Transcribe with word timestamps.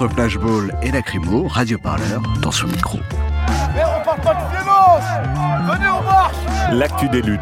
Entre 0.00 0.14
Flashball 0.14 0.72
et 0.80 0.92
Lacrymo, 0.92 1.48
Radio 1.48 1.76
Parleur 1.76 2.22
dans 2.40 2.52
son 2.52 2.68
micro. 2.68 3.00
Mais 3.74 3.82
on 3.82 4.04
parle 4.04 4.20
pas 4.20 4.34
de 4.34 4.56
violence 4.56 5.02
Venez, 5.66 5.88
on 5.88 6.02
marche 6.04 6.36
L'actu 6.70 7.08
des 7.08 7.20
luttes. 7.20 7.40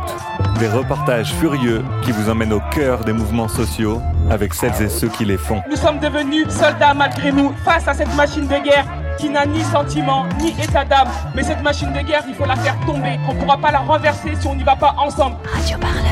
Des 0.58 0.68
reportages 0.68 1.34
furieux 1.34 1.84
qui 2.00 2.12
vous 2.12 2.30
emmènent 2.30 2.54
au 2.54 2.62
cœur 2.72 3.04
des 3.04 3.12
mouvements 3.12 3.48
sociaux 3.48 4.00
avec 4.30 4.54
celles 4.54 4.80
et 4.80 4.88
ceux 4.88 5.08
qui 5.08 5.26
les 5.26 5.36
font. 5.36 5.62
Nous 5.68 5.76
sommes 5.76 5.98
devenus 5.98 6.48
soldats 6.48 6.94
malgré 6.94 7.30
nous 7.30 7.52
face 7.62 7.86
à 7.88 7.92
cette 7.92 8.14
machine 8.14 8.46
de 8.46 8.64
guerre 8.64 8.86
qui 9.18 9.28
n'a 9.28 9.44
ni 9.44 9.60
sentiment 9.62 10.24
ni 10.40 10.52
état 10.52 10.86
d'âme. 10.86 11.08
Mais 11.34 11.42
cette 11.42 11.62
machine 11.62 11.92
de 11.92 12.00
guerre, 12.00 12.24
il 12.26 12.34
faut 12.34 12.46
la 12.46 12.56
faire 12.56 12.78
tomber. 12.86 13.20
On 13.28 13.34
ne 13.34 13.38
pourra 13.38 13.58
pas 13.58 13.70
la 13.70 13.80
renverser 13.80 14.34
si 14.40 14.46
on 14.46 14.54
n'y 14.54 14.64
va 14.64 14.76
pas 14.76 14.94
ensemble. 14.96 15.36
Radio 15.52 15.76
Parleur, 15.76 16.02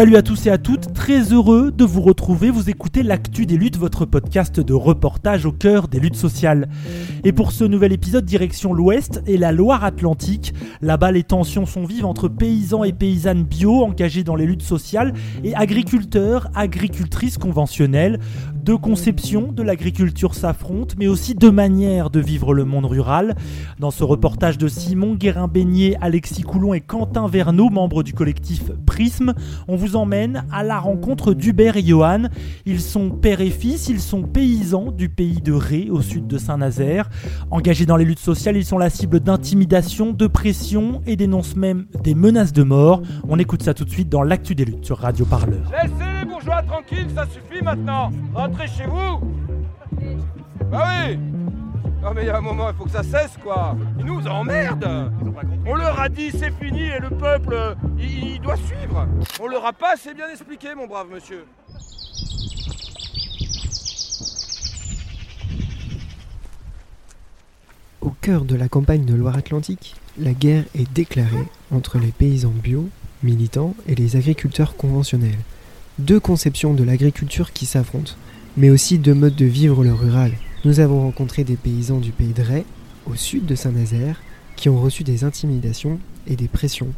Salut 0.00 0.16
à 0.16 0.22
tous 0.22 0.46
et 0.46 0.50
à 0.50 0.56
toutes, 0.56 0.94
très 0.94 1.20
heureux 1.30 1.70
de 1.70 1.84
vous 1.84 2.00
retrouver. 2.00 2.48
Vous 2.48 2.70
écoutez 2.70 3.02
L'Actu 3.02 3.44
des 3.44 3.58
luttes, 3.58 3.76
votre 3.76 4.06
podcast 4.06 4.58
de 4.58 4.72
reportage 4.72 5.44
au 5.44 5.52
cœur 5.52 5.88
des 5.88 6.00
luttes 6.00 6.16
sociales. 6.16 6.70
Et 7.22 7.32
pour 7.32 7.52
ce 7.52 7.64
nouvel 7.64 7.92
épisode, 7.92 8.24
direction 8.24 8.72
l'Ouest 8.72 9.22
et 9.26 9.36
la 9.36 9.52
Loire-Atlantique. 9.52 10.54
Là-bas, 10.80 11.12
les 11.12 11.22
tensions 11.22 11.66
sont 11.66 11.84
vives 11.84 12.06
entre 12.06 12.28
paysans 12.28 12.82
et 12.82 12.94
paysannes 12.94 13.44
bio 13.44 13.84
engagés 13.84 14.24
dans 14.24 14.36
les 14.36 14.46
luttes 14.46 14.62
sociales 14.62 15.12
et 15.44 15.54
agriculteurs, 15.54 16.48
agricultrices 16.54 17.36
conventionnelles. 17.36 18.20
Deux 18.62 18.76
conceptions 18.76 19.52
de 19.52 19.62
l'agriculture 19.62 20.34
s'affrontent, 20.34 20.94
mais 20.98 21.08
aussi 21.08 21.34
deux 21.34 21.50
manières 21.50 22.10
de 22.10 22.20
vivre 22.20 22.52
le 22.52 22.66
monde 22.66 22.84
rural. 22.84 23.34
Dans 23.78 23.90
ce 23.90 24.04
reportage 24.04 24.58
de 24.58 24.68
Simon 24.68 25.14
Guérin-Beignet, 25.14 25.96
Alexis 26.02 26.42
Coulon 26.42 26.74
et 26.74 26.82
Quentin 26.82 27.26
Verneau, 27.26 27.70
membres 27.70 28.02
du 28.02 28.12
collectif 28.12 28.70
Prisme, 28.84 29.32
on 29.66 29.76
vous 29.76 29.96
emmène 29.96 30.44
à 30.52 30.62
la 30.62 30.78
rencontre 30.78 31.32
d'Hubert 31.32 31.78
et 31.78 31.82
Johan. 31.82 32.24
Ils 32.66 32.82
sont 32.82 33.08
père 33.08 33.40
et 33.40 33.48
fils, 33.48 33.88
ils 33.88 34.00
sont 34.00 34.22
paysans 34.22 34.92
du 34.92 35.08
pays 35.08 35.40
de 35.40 35.52
Ré, 35.52 35.88
au 35.90 36.02
sud 36.02 36.26
de 36.26 36.36
Saint-Nazaire. 36.36 37.08
Engagés 37.50 37.86
dans 37.86 37.96
les 37.96 38.04
luttes 38.04 38.18
sociales, 38.18 38.58
ils 38.58 38.66
sont 38.66 38.78
la 38.78 38.90
cible 38.90 39.20
d'intimidation, 39.20 40.12
de 40.12 40.26
pression 40.26 41.00
et 41.06 41.16
dénoncent 41.16 41.56
même 41.56 41.86
des 42.04 42.14
menaces 42.14 42.52
de 42.52 42.62
mort. 42.62 43.00
On 43.26 43.38
écoute 43.38 43.62
ça 43.62 43.72
tout 43.72 43.86
de 43.86 43.90
suite 43.90 44.10
dans 44.10 44.22
l'actu 44.22 44.54
des 44.54 44.66
luttes 44.66 44.84
sur 44.84 44.98
Radio 44.98 45.24
Parleur. 45.24 45.62
Chez 48.66 48.84
vous. 48.86 49.20
Bah 50.70 51.06
oui. 51.08 51.18
Non 52.02 52.12
mais 52.14 52.22
il 52.22 52.26
y 52.26 52.30
a 52.30 52.36
un 52.36 52.42
moment, 52.42 52.68
il 52.70 52.76
faut 52.76 52.84
que 52.84 52.90
ça 52.90 53.02
cesse 53.02 53.36
quoi. 53.42 53.74
Ils 53.98 54.04
nous 54.04 54.26
emmerdent. 54.26 55.12
On 55.66 55.74
leur 55.74 55.98
a 55.98 56.08
dit 56.08 56.30
c'est 56.30 56.52
fini 56.52 56.82
et 56.82 56.98
le 56.98 57.10
peuple, 57.10 57.76
il, 57.98 58.34
il 58.34 58.40
doit 58.40 58.56
suivre. 58.56 59.06
On 59.40 59.48
leur 59.48 59.64
a 59.64 59.72
pas 59.72 59.94
assez 59.94 60.14
bien 60.14 60.28
expliqué 60.30 60.74
mon 60.74 60.86
brave 60.86 61.08
monsieur. 61.12 61.46
Au 68.00 68.10
cœur 68.20 68.44
de 68.44 68.56
la 68.56 68.68
campagne 68.68 69.04
de 69.04 69.14
Loire-Atlantique, 69.14 69.94
la 70.18 70.32
guerre 70.32 70.64
est 70.74 70.90
déclarée 70.92 71.48
entre 71.70 71.98
les 71.98 72.12
paysans 72.12 72.50
bio, 72.50 72.88
militants, 73.22 73.74
et 73.86 73.94
les 73.94 74.16
agriculteurs 74.16 74.76
conventionnels. 74.76 75.38
Deux 75.98 76.20
conceptions 76.20 76.72
de 76.72 76.84
l'agriculture 76.84 77.52
qui 77.52 77.66
s'affrontent, 77.66 78.12
mais 78.60 78.68
aussi 78.68 78.98
deux 78.98 79.14
modes 79.14 79.36
de 79.36 79.46
vivre 79.46 79.82
le 79.82 79.94
rural. 79.94 80.32
Nous 80.66 80.80
avons 80.80 81.00
rencontré 81.00 81.44
des 81.44 81.56
paysans 81.56 81.96
du 81.96 82.12
pays 82.12 82.34
de 82.34 82.42
Ray, 82.42 82.66
au 83.06 83.14
sud 83.14 83.46
de 83.46 83.54
Saint-Nazaire, 83.54 84.20
qui 84.54 84.68
ont 84.68 84.78
reçu 84.78 85.02
des 85.02 85.24
intimidations 85.24 85.98
et 86.26 86.36
des 86.36 86.46
pressions, 86.46 86.92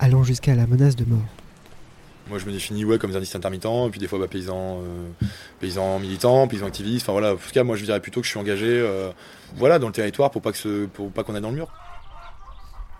allant 0.00 0.24
jusqu'à 0.24 0.56
la 0.56 0.66
menace 0.66 0.96
de 0.96 1.04
mort. 1.04 1.22
Moi, 2.28 2.40
je 2.40 2.46
me 2.46 2.50
définis 2.50 2.84
ouais, 2.84 2.98
comme 2.98 3.12
zardiste 3.12 3.36
intermittent, 3.36 3.64
et 3.64 3.90
puis 3.90 4.00
des 4.00 4.08
fois 4.08 4.18
bah, 4.18 4.26
paysan, 4.26 4.80
euh, 4.82 5.26
paysan 5.60 6.00
militant, 6.00 6.48
paysan 6.48 6.66
activiste. 6.66 7.04
Enfin 7.04 7.12
voilà, 7.12 7.34
en 7.34 7.36
tout 7.36 7.52
cas, 7.52 7.62
moi, 7.62 7.76
je 7.76 7.84
dirais 7.84 8.00
plutôt 8.00 8.20
que 8.20 8.26
je 8.26 8.30
suis 8.30 8.40
engagé, 8.40 8.66
euh, 8.66 9.12
voilà, 9.54 9.78
dans 9.78 9.86
le 9.86 9.92
territoire 9.92 10.32
pour 10.32 10.42
pas 10.42 10.50
qu'on 10.50 11.34
aille 11.36 11.40
dans 11.40 11.50
le 11.50 11.56
mur. 11.56 11.68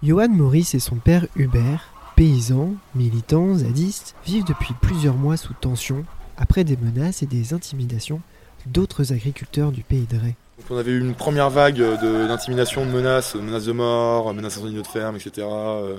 Johan 0.04 0.28
Maurice 0.28 0.76
et 0.76 0.78
son 0.78 0.96
père 0.96 1.26
Hubert, 1.34 1.92
paysans, 2.14 2.74
militants, 2.94 3.56
zadistes, 3.56 4.14
vivent 4.24 4.44
depuis 4.44 4.74
plusieurs 4.80 5.16
mois 5.16 5.36
sous 5.36 5.54
tension 5.54 6.04
après 6.36 6.64
des 6.64 6.76
menaces 6.76 7.22
et 7.22 7.26
des 7.26 7.54
intimidations 7.54 8.20
d'autres 8.66 9.12
agriculteurs 9.12 9.72
du 9.72 9.82
pays 9.82 10.06
de 10.10 10.16
Ray. 10.16 10.34
Donc, 10.58 10.70
on 10.70 10.76
avait 10.76 10.92
eu 10.92 11.00
une 11.00 11.14
première 11.14 11.50
vague 11.50 11.76
d'intimidation, 11.76 12.86
de, 12.86 12.90
menaces, 12.90 13.34
menaces 13.34 13.66
de 13.66 13.72
mort, 13.72 14.32
menaces 14.32 14.54
d'incendie 14.54 14.72
de 14.72 14.78
notre 14.78 14.90
ferme, 14.90 15.16
etc. 15.16 15.46
euh, 15.46 15.98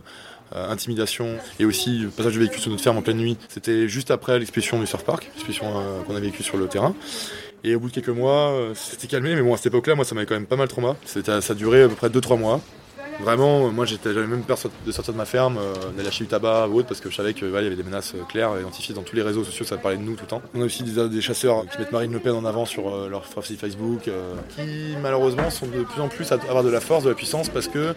euh, 0.54 0.70
intimidation 0.70 1.38
et 1.60 1.66
aussi 1.66 1.98
le 1.98 2.10
passage 2.10 2.36
de 2.36 2.40
véhicule 2.40 2.60
sur 2.60 2.70
notre 2.70 2.84
ferme 2.84 2.98
en 2.98 3.02
pleine 3.02 3.18
nuit. 3.18 3.36
C'était 3.50 3.88
juste 3.88 4.12
après 4.12 4.38
l'expédition 4.38 4.80
du 4.80 4.86
surf 4.86 5.04
park, 5.04 5.24
l'expédition 5.34 5.66
euh, 5.76 6.04
qu'on 6.04 6.16
a 6.16 6.20
vécue 6.20 6.44
sur 6.44 6.58
le 6.58 6.68
terrain. 6.68 6.94
Et 7.64 7.74
au 7.74 7.80
bout 7.80 7.90
de 7.90 7.96
quelques 7.96 8.10
mois, 8.10 8.52
euh, 8.52 8.74
c'était 8.76 9.08
calmé, 9.08 9.34
mais 9.34 9.42
bon, 9.42 9.56
à 9.56 9.58
cette 9.58 9.68
époque-là, 9.68 9.96
moi, 9.96 10.06
ça 10.06 10.14
m'avait 10.14 10.28
quand 10.28 10.36
même 10.36 10.46
pas 10.46 10.56
mal 10.56 10.68
trauma. 10.68 10.98
Ça 11.04 11.20
a 11.22 11.54
duré 11.56 11.82
à 11.82 11.90
peu 11.90 11.96
près 11.96 12.10
2-3 12.10 12.38
mois. 12.38 12.62
Vraiment, 13.20 13.68
euh, 13.68 13.72
moi, 13.72 13.86
j'étais- 13.86 14.14
j'avais 14.14 14.28
même 14.28 14.44
peur 14.44 14.58
de 14.86 14.92
sortir 14.92 15.14
de 15.14 15.18
ma 15.18 15.26
ferme, 15.26 15.58
euh, 15.58 15.74
d'aller 15.96 16.08
acheter 16.08 16.26
du 16.26 16.30
tabac 16.30 16.68
ou 16.68 16.80
autre, 16.80 16.88
parce 16.88 17.00
que 17.00 17.10
je 17.10 17.16
savais 17.16 17.34
qu'il 17.34 17.50
y 17.50 17.56
avait 17.56 17.76
des 17.76 17.84
menaces 17.84 18.14
euh, 18.16 18.24
claires, 18.28 18.52
identifiées 18.60 18.94
dans 18.94 19.04
tous 19.04 19.16
les 19.16 19.22
réseaux 19.22 19.44
sociaux, 19.44 19.66
ça 19.66 19.78
parlait 19.78 19.98
de 19.98 20.04
nous 20.04 20.16
tout 20.16 20.24
le 20.24 20.28
temps. 20.28 20.42
On 20.54 20.62
a 20.62 20.66
aussi 20.66 20.84
des, 20.84 21.22
chasseurs 21.22 21.66
qui 21.68 21.80
mettent 21.80 21.92
Marine 21.92 22.12
Le 22.12 22.20
Pen 22.20 22.34
en 22.34 22.46
avant 22.46 22.66
sur 22.66 22.94
euh, 22.94 23.10
leur 23.10 23.26
Facebook, 23.26 24.08
euh, 24.08 24.36
qui 24.56 24.96
malheureusement 25.02 25.50
sont 25.50 25.68
de 25.68 25.84
plus 25.84 26.02
en 26.02 26.08
plus 26.08 26.32
à 26.32 26.36
avoir 26.36 26.64
de 26.64 26.70
la 26.70 26.82
force, 26.82 27.04
de 27.04 27.10
la 27.10 27.16
puissance, 27.16 27.50
parce 27.50 27.68
que 27.68 27.96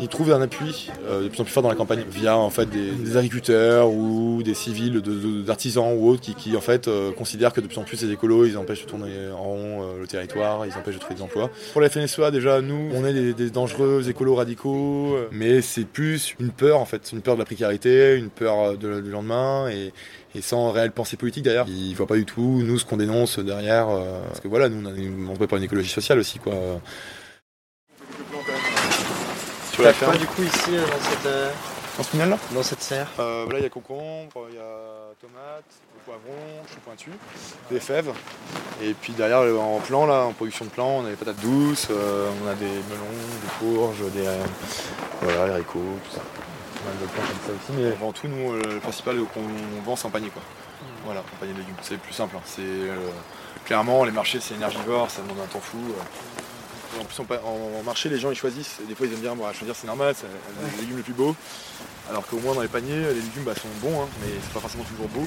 ils 0.00 0.08
trouvent 0.08 0.32
un 0.32 0.40
appui 0.42 0.90
euh, 1.08 1.24
de 1.24 1.28
plus 1.28 1.40
en 1.40 1.44
plus 1.44 1.52
fort 1.52 1.62
dans 1.62 1.68
la 1.68 1.74
campagne 1.74 2.02
via 2.10 2.36
en 2.36 2.50
fait 2.50 2.66
des, 2.68 2.90
des 2.92 3.16
agriculteurs 3.16 3.90
ou 3.90 4.42
des 4.42 4.54
civils, 4.54 4.92
de- 4.92 5.00
de- 5.00 5.42
d'artisans 5.42 5.94
ou 5.96 6.08
autres 6.08 6.20
qui, 6.20 6.34
qui, 6.34 6.56
en 6.56 6.60
fait 6.60 6.88
euh, 6.88 7.12
considèrent 7.12 7.52
que 7.52 7.60
de 7.60 7.66
plus 7.66 7.78
en 7.78 7.82
plus 7.84 7.96
ces 7.96 8.10
écolos 8.10 8.46
ils 8.46 8.56
empêchent 8.58 8.82
de 8.84 8.88
tourner 8.90 9.10
en 9.32 9.42
rond 9.42 9.82
euh, 9.82 10.00
le 10.00 10.06
territoire, 10.06 10.64
ils 10.66 10.72
empêchent 10.74 10.94
de 10.96 11.00
trouver 11.00 11.16
des 11.16 11.22
emplois. 11.22 11.50
Pour 11.72 11.80
la 11.80 11.88
FNSEA 11.90 12.30
déjà 12.30 12.60
nous 12.60 12.90
on 12.94 13.04
est 13.04 13.12
des, 13.12 13.34
des 13.34 13.50
dangereux 13.50 14.08
écolos 14.08 14.34
radicaux, 14.36 15.14
euh, 15.16 15.28
mais 15.32 15.60
c'est 15.62 15.84
plus 15.84 16.34
une 16.40 16.50
peur 16.50 16.78
en 16.80 16.84
fait, 16.86 17.10
une 17.12 17.20
peur 17.20 17.34
de 17.34 17.40
la 17.40 17.44
précarité, 17.44 18.16
une 18.16 18.30
peur 18.30 18.58
euh, 18.60 18.76
de- 18.76 19.00
du 19.00 19.10
lendemain 19.10 19.68
et 19.68 19.92
et 20.36 20.42
sans 20.42 20.70
réelle 20.70 20.92
pensée 20.92 21.16
politique 21.16 21.42
derrière. 21.42 21.64
Ils 21.66 21.92
voient 21.96 22.06
pas 22.06 22.14
du 22.14 22.24
tout 22.24 22.62
nous 22.64 22.78
ce 22.78 22.84
qu'on 22.84 22.96
dénonce 22.98 23.40
derrière. 23.40 23.88
euh, 23.88 24.20
parce 24.28 24.38
que 24.38 24.46
voilà, 24.46 24.68
nous 24.68 24.80
on, 24.80 24.88
a, 24.88 24.92
on 25.32 25.46
pour 25.46 25.58
une 25.58 25.64
écologie 25.64 25.88
sociale 25.90 26.20
aussi 26.20 26.38
quoi. 26.38 26.54
Sur 29.80 29.86
la 29.88 29.92
ferme. 29.94 30.18
du 30.18 30.26
coup 30.26 30.42
ici 30.42 30.76
euh, 30.76 30.82
dans 30.86 31.00
cette, 31.10 31.26
euh, 31.26 31.50
En 31.98 32.02
ce 32.02 32.10
final 32.10 32.30
là 32.30 32.38
dans 32.52 32.62
cette 32.62 32.82
serre? 32.82 33.08
Euh, 33.18 33.46
là, 33.50 33.58
il 33.58 33.62
y 33.62 33.66
a 33.66 33.70
concombre, 33.70 34.46
il 34.50 34.56
y 34.56 34.58
a 34.58 35.14
tomates, 35.20 35.64
le 35.94 36.00
poivron, 36.04 36.38
chou 36.68 36.76
pointu, 36.84 37.10
des 37.70 37.80
fèves. 37.80 38.12
Et 38.82 38.92
puis 38.94 39.12
derrière, 39.14 39.40
en 39.40 39.80
plan, 39.80 40.06
là, 40.06 40.24
en 40.24 40.32
production 40.32 40.64
de 40.66 40.70
plan, 40.70 40.86
on 40.86 41.06
a 41.06 41.10
des 41.10 41.16
patates 41.16 41.40
douces, 41.40 41.88
euh, 41.90 42.30
on 42.44 42.48
a 42.48 42.54
des 42.54 42.66
melons, 42.66 43.18
des 43.42 43.48
courges, 43.58 44.10
des 44.12 44.26
euh, 44.26 44.36
voilà, 45.22 45.52
haricots, 45.54 45.78
tout 46.04 46.14
ça. 46.14 46.20
Pas 46.20 46.88
mal 46.90 46.98
de 47.00 47.06
plants 47.06 47.22
comme 47.22 47.46
ça 47.46 47.52
aussi. 47.52 47.78
Mais 47.80 47.92
avant 47.92 48.12
tout, 48.12 48.28
nous, 48.28 48.52
euh, 48.52 48.62
le 48.74 48.80
principal 48.80 49.16
qu'on 49.34 49.40
vend, 49.84 49.96
c'est 49.96 50.06
en 50.06 50.10
panier, 50.10 50.28
quoi. 50.30 50.42
Voilà, 51.04 51.20
en 51.20 51.36
panier 51.40 51.52
de 51.54 51.58
légumes. 51.58 51.74
C'est 51.82 51.98
plus 51.98 52.12
simple. 52.14 52.36
hein. 52.36 52.42
C'est 52.44 52.60
euh, 52.62 52.96
clairement 53.64 54.04
les 54.04 54.12
marchés, 54.12 54.40
c'est 54.40 54.54
énergivore, 54.54 55.10
ça 55.10 55.22
demande 55.22 55.40
un 55.44 55.46
temps 55.46 55.60
fou. 55.60 55.78
euh. 55.78 56.02
En 56.98 57.04
plus, 57.04 57.20
en, 57.20 57.82
marché, 57.84 58.08
les 58.08 58.18
gens 58.18 58.30
ils 58.30 58.36
choisissent. 58.36 58.78
Des 58.88 58.94
fois, 58.94 59.06
ils 59.06 59.12
aiment 59.12 59.20
bien 59.20 59.52
choisir, 59.52 59.76
c'est 59.76 59.86
normal, 59.86 60.14
c'est 60.16 60.26
les 60.76 60.82
légumes 60.82 60.96
les 60.96 61.02
plus 61.02 61.12
beaux. 61.12 61.36
Alors 62.08 62.26
qu'au 62.26 62.38
moins 62.40 62.54
dans 62.54 62.62
les 62.62 62.68
paniers, 62.68 62.96
les 62.96 63.14
légumes 63.14 63.44
bah, 63.44 63.54
sont 63.54 63.68
bons, 63.80 64.02
hein, 64.02 64.08
mais 64.20 64.28
c'est 64.42 64.52
pas 64.52 64.60
forcément 64.60 64.84
toujours 64.84 65.08
beau. 65.08 65.26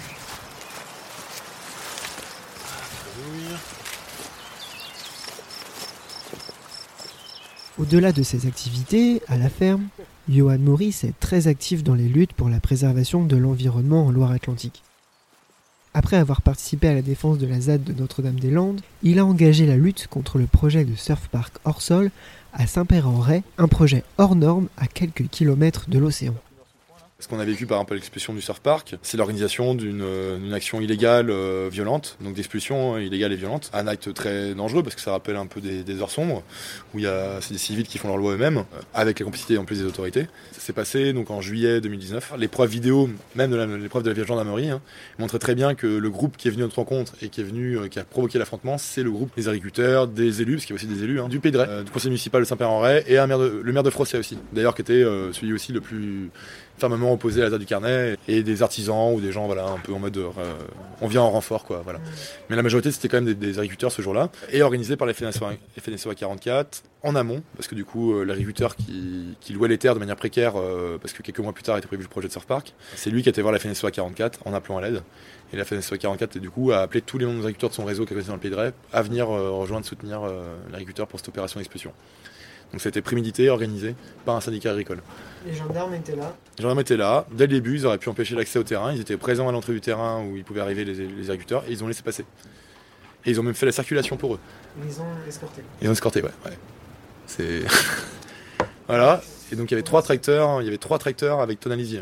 Au-delà 7.80 8.12
de 8.12 8.22
ses 8.22 8.46
activités 8.46 9.22
à 9.28 9.38
la 9.38 9.50
ferme, 9.50 9.88
Johan 10.30 10.60
Maurice 10.60 11.04
est 11.04 11.20
très 11.20 11.48
actif 11.48 11.84
dans 11.84 11.96
les 11.96 12.08
luttes 12.08 12.34
pour 12.34 12.50
la 12.50 12.60
préservation 12.60 13.24
de 13.24 13.36
l'environnement 13.36 14.06
en 14.06 14.12
Loire-Atlantique. 14.12 14.84
Après 15.96 16.18
avoir 16.18 16.42
participé 16.42 16.88
à 16.88 16.96
la 16.96 17.04
défense 17.04 17.38
de 17.38 17.46
la 17.46 17.62
ZAD 17.62 17.84
de 17.84 17.94
Notre-Dame-des-Landes, 17.94 18.82
il 19.04 19.20
a 19.20 19.26
engagé 19.26 19.68
la 19.68 19.78
lutte 19.78 20.08
contre 20.08 20.40
le 20.40 20.48
projet 20.48 20.86
de 20.86 20.96
surf 20.96 21.28
park 21.28 21.58
hors 21.66 21.84
sol 21.84 22.10
à 22.52 22.66
Saint-Père-en-Ray, 22.66 23.44
un 23.60 23.68
projet 23.68 24.04
hors 24.18 24.36
norme 24.36 24.70
à 24.78 24.88
quelques 24.88 25.28
kilomètres 25.30 25.90
de 25.90 26.00
l'océan. 26.00 26.34
Ce 27.24 27.30
qu'on 27.30 27.40
a 27.40 27.46
vécu 27.46 27.66
par 27.66 27.78
exemple 27.78 27.94
l'expulsion 27.94 28.34
du 28.34 28.42
surf 28.42 28.60
park, 28.60 28.98
c'est 29.02 29.16
l'organisation 29.16 29.76
d'une 29.76 30.02
euh, 30.02 30.52
action 30.52 30.82
illégale 30.82 31.30
euh, 31.30 31.70
violente, 31.72 32.18
donc 32.20 32.34
d'expulsion 32.34 32.98
illégale 32.98 33.32
et 33.32 33.38
violente. 33.38 33.72
Un 33.72 33.88
acte 33.88 34.14
très 34.14 34.54
dangereux 34.54 34.84
parce 34.84 34.94
que 34.94 35.00
ça 35.00 35.12
rappelle 35.12 35.38
un 35.38 35.46
peu 35.46 35.62
des, 35.62 36.02
heures 36.02 36.12
sombres, 36.12 36.44
où 36.94 37.00
il 37.00 37.06
y 37.06 37.08
a 37.08 37.40
c'est 37.40 37.54
des 37.54 37.60
civils 37.60 37.88
qui 37.88 37.98
font 37.98 38.10
leur 38.10 38.18
loi 38.18 38.34
eux-mêmes, 38.34 38.58
euh, 38.58 38.82
avec 38.94 39.20
la 39.20 39.24
complicité 39.24 39.58
en 39.58 39.64
plus 39.64 39.80
des 39.80 39.86
autorités. 39.86 40.28
Ça 40.52 40.60
s'est 40.60 40.74
passé 40.74 41.14
donc 41.14 41.32
en 41.32 41.40
juillet 41.40 41.80
2019. 41.80 42.34
L'épreuve 42.38 42.70
vidéo, 42.70 43.10
même 43.36 43.52
de 43.52 43.56
l'épreuve 43.78 44.04
de 44.04 44.12
la 44.12 44.24
gendarmerie, 44.26 44.72
hein, 44.72 44.82
montrait 45.18 45.40
très 45.40 45.56
bien 45.56 45.76
que 45.76 45.88
le 45.88 46.10
groupe 46.10 46.36
qui 46.36 46.50
est 46.50 46.52
venu 46.52 46.64
à 46.64 46.66
notre 46.66 46.80
rencontre 46.80 47.14
et 47.22 47.30
qui 47.30 47.40
est 47.40 47.46
venu, 47.46 47.88
qui 47.90 48.00
a 48.00 48.04
provoqué 48.04 48.38
l'affrontement, 48.38 48.78
c'est 48.78 49.02
le 49.02 49.12
groupe 49.12 49.32
des 49.38 49.48
agriculteurs, 49.48 50.10
des 50.10 50.42
élus, 50.42 50.56
parce 50.56 50.66
qu'il 50.66 50.76
y 50.76 50.78
a 50.78 50.82
aussi 50.82 50.94
des 50.94 51.06
élus, 51.06 51.22
hein, 51.22 51.30
du 51.30 51.40
Pays 51.40 51.54
euh, 51.56 51.84
du 51.84 51.92
conseil 51.92 52.10
municipal 52.10 52.42
de 52.42 52.46
Saint-Père-en-Retz 52.46 53.06
et 53.08 53.16
le 53.16 53.72
maire 53.72 53.84
de 53.84 53.90
Frosset 53.90 54.18
aussi. 54.18 54.38
D'ailleurs, 54.52 54.76
qui 54.76 54.82
était 54.82 55.06
celui 55.32 55.54
aussi 55.54 55.72
le 55.72 55.80
plus 55.80 56.30
fermement 56.78 57.14
opposé 57.14 57.42
à 57.42 57.46
la 57.46 57.50
date 57.52 57.60
du 57.60 57.66
carnet 57.66 58.18
et 58.28 58.44
des 58.44 58.64
artisans 58.64 59.14
ou 59.14 59.22
des 59.22 59.32
gens 59.32 59.46
voilà 59.46 59.66
un 59.66 59.80
peu 59.80 59.94
en 59.94 60.00
mode 60.00 60.18
euh, 60.18 60.30
on 61.02 61.08
vient 61.08 61.22
en 61.22 61.30
renfort 61.30 61.66
quoi 61.66 61.82
voilà. 61.84 62.00
Mais 62.50 62.56
la 62.56 62.64
majorité 62.64 62.92
c'était 62.92 63.08
quand 63.08 63.18
même 63.18 63.26
des, 63.26 63.36
des 63.36 63.60
agriculteurs 63.60 63.92
ce 63.92 64.02
jour-là 64.02 64.30
et 64.52 64.62
organisé 64.62 64.96
par 64.96 65.08
les 65.08 65.14
FNSOA, 65.14 65.54
FNSOA 65.80 66.16
44 66.16 66.84
en 67.04 67.16
amont 67.16 67.44
parce 67.56 67.68
que 67.68 67.76
du 67.76 67.86
coup 67.86 68.14
euh, 68.14 68.24
l'agriculteur 68.24 68.76
qui, 68.76 69.36
qui 69.40 69.54
louait 69.54 69.70
les 69.70 69.78
terres 69.78 69.94
de 69.94 70.00
manière 70.00 70.16
précaire 70.16 70.54
euh, 70.58 70.98
parce 71.00 71.14
que 71.14 71.22
quelques 71.22 71.40
mois 71.40 71.54
plus 71.54 71.64
tard 71.64 71.78
était 71.78 71.88
prévu 71.88 72.04
le 72.04 72.10
projet 72.10 72.28
de 72.28 72.34
surf 72.34 72.46
park 72.46 72.74
c'est 72.96 73.10
lui 73.10 73.22
qui 73.22 73.30
a 73.30 73.32
été 73.32 73.42
voir 73.42 73.54
la 73.54 73.60
FNSOA 73.60 73.92
44 73.92 74.40
en 74.46 74.54
appelant 74.54 74.78
à 74.78 74.82
l'aide. 74.82 75.04
Et 75.54 75.56
la 75.56 75.66
FNSOA 75.66 76.00
44 76.00 76.40
du 76.40 76.50
coup 76.50 76.72
a 76.72 76.80
appelé 76.80 77.02
tous 77.02 77.20
les 77.20 77.26
membres 77.26 77.42
agriculteurs 77.42 77.70
de 77.70 77.76
son 77.76 77.86
réseau 77.86 78.06
qui 78.06 78.14
est 78.16 78.28
dans 78.28 78.34
le 78.34 78.40
Pays 78.40 78.50
de 78.50 78.56
Ré 78.56 78.72
à 78.92 79.02
venir 79.04 79.30
euh, 79.30 79.52
rejoindre 79.52 79.86
soutenir 79.86 80.24
euh, 80.24 80.56
l'agriculteur 80.72 81.08
pour 81.08 81.20
cette 81.20 81.30
opération 81.30 81.60
d'expulsion 81.60 81.94
donc 82.74 82.82
c'était 82.82 83.02
prémédité 83.02 83.50
organisé 83.50 83.96
par 84.26 84.36
un 84.36 84.42
syndicat 84.42 84.72
agricole 84.72 85.02
Les 85.46 85.54
gendarmes 85.54 85.94
étaient 85.94 86.16
là. 86.16 86.36
les 86.58 86.62
gendarmes 86.64 86.80
étaient 86.80 86.98
là, 86.98 87.26
dès 87.32 87.46
le 87.46 87.54
début, 87.54 87.76
ils 87.76 87.86
auraient 87.86 88.00
pu 88.00 88.10
empêcher 88.10 88.36
l'accès 88.36 88.58
au 88.60 88.64
terrain, 88.64 88.92
ils 88.92 89.00
étaient 89.00 89.16
présents 89.16 89.48
à 89.48 89.52
l'entrée 89.52 89.74
du 89.74 89.82
terrain 89.82 90.22
où 90.26 90.36
ils 90.36 90.44
pouvaient 90.44 90.62
arriver 90.62 90.84
les, 90.84 90.94
les 90.96 91.30
agriculteurs, 91.30 91.64
et 91.68 91.72
ils 91.72 91.84
ont 91.84 91.88
laissé 91.88 92.02
passer. 92.02 92.26
Et 93.26 93.30
ils 93.32 93.40
ont 93.40 93.44
même 93.44 93.54
fait 93.54 93.68
la 93.68 93.72
circulation 93.72 94.18
pour 94.18 94.34
eux. 94.34 94.40
Ils 94.86 95.00
ont 95.00 95.06
escorté. 95.28 95.62
Ils 95.82 95.88
ont 95.88 95.94
escorté, 95.94 96.22
ouais. 96.22 96.32
ouais. 96.46 96.58
C'est. 97.26 97.62
voilà. 98.88 99.22
Et 99.52 99.56
donc 99.56 99.70
il 99.70 99.74
y 99.74 99.76
avait 99.76 99.84
trois 99.84 100.02
tracteurs, 100.02 100.62
il 100.62 100.66
y 100.66 100.68
avait 100.68 100.78
trois 100.78 100.98
tracteurs 100.98 101.40
avec 101.40 101.60
tonalisier. 101.60 102.02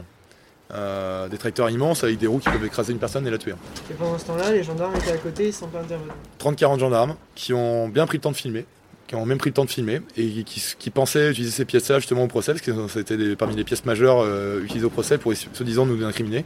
Euh, 0.73 1.27
des 1.27 1.37
tracteurs 1.37 1.69
immenses 1.69 2.05
avec 2.05 2.17
des 2.17 2.27
roues 2.27 2.39
qui 2.39 2.49
peuvent 2.49 2.63
écraser 2.63 2.93
une 2.93 2.99
personne 2.99 3.27
et 3.27 3.29
la 3.29 3.37
tuer. 3.37 3.53
Et 3.89 3.93
pendant 3.93 4.17
ce 4.17 4.25
temps-là, 4.25 4.51
les 4.51 4.63
gendarmes 4.63 4.95
étaient 4.95 5.11
à 5.11 5.17
côté, 5.17 5.47
ils 5.47 5.53
sont 5.53 5.67
pas 5.67 5.81
intervenus. 5.81 6.13
30-40 6.39 6.79
gendarmes 6.79 7.15
qui 7.35 7.53
ont 7.53 7.89
bien 7.89 8.07
pris 8.07 8.17
le 8.19 8.21
temps 8.21 8.31
de 8.31 8.37
filmer, 8.37 8.65
qui 9.11 9.15
ont 9.15 9.25
même 9.25 9.39
pris 9.39 9.49
le 9.49 9.53
temps 9.53 9.65
de 9.65 9.69
filmer 9.69 9.99
et 10.15 10.45
qui, 10.45 10.89
pensaient 10.89 11.31
utiliser 11.31 11.51
ces 11.51 11.65
pièces-là 11.65 11.99
justement 11.99 12.23
au 12.23 12.27
procès, 12.27 12.53
parce 12.53 12.61
que 12.61 12.71
c'était 12.87 13.35
parmi 13.35 13.57
les 13.57 13.65
pièces 13.65 13.83
majeures 13.83 14.21
euh, 14.21 14.61
utilisées 14.63 14.85
au 14.85 14.89
procès 14.89 15.17
pour 15.17 15.33
se 15.35 15.63
disant 15.63 15.85
nous 15.85 16.01
incriminer. 16.05 16.45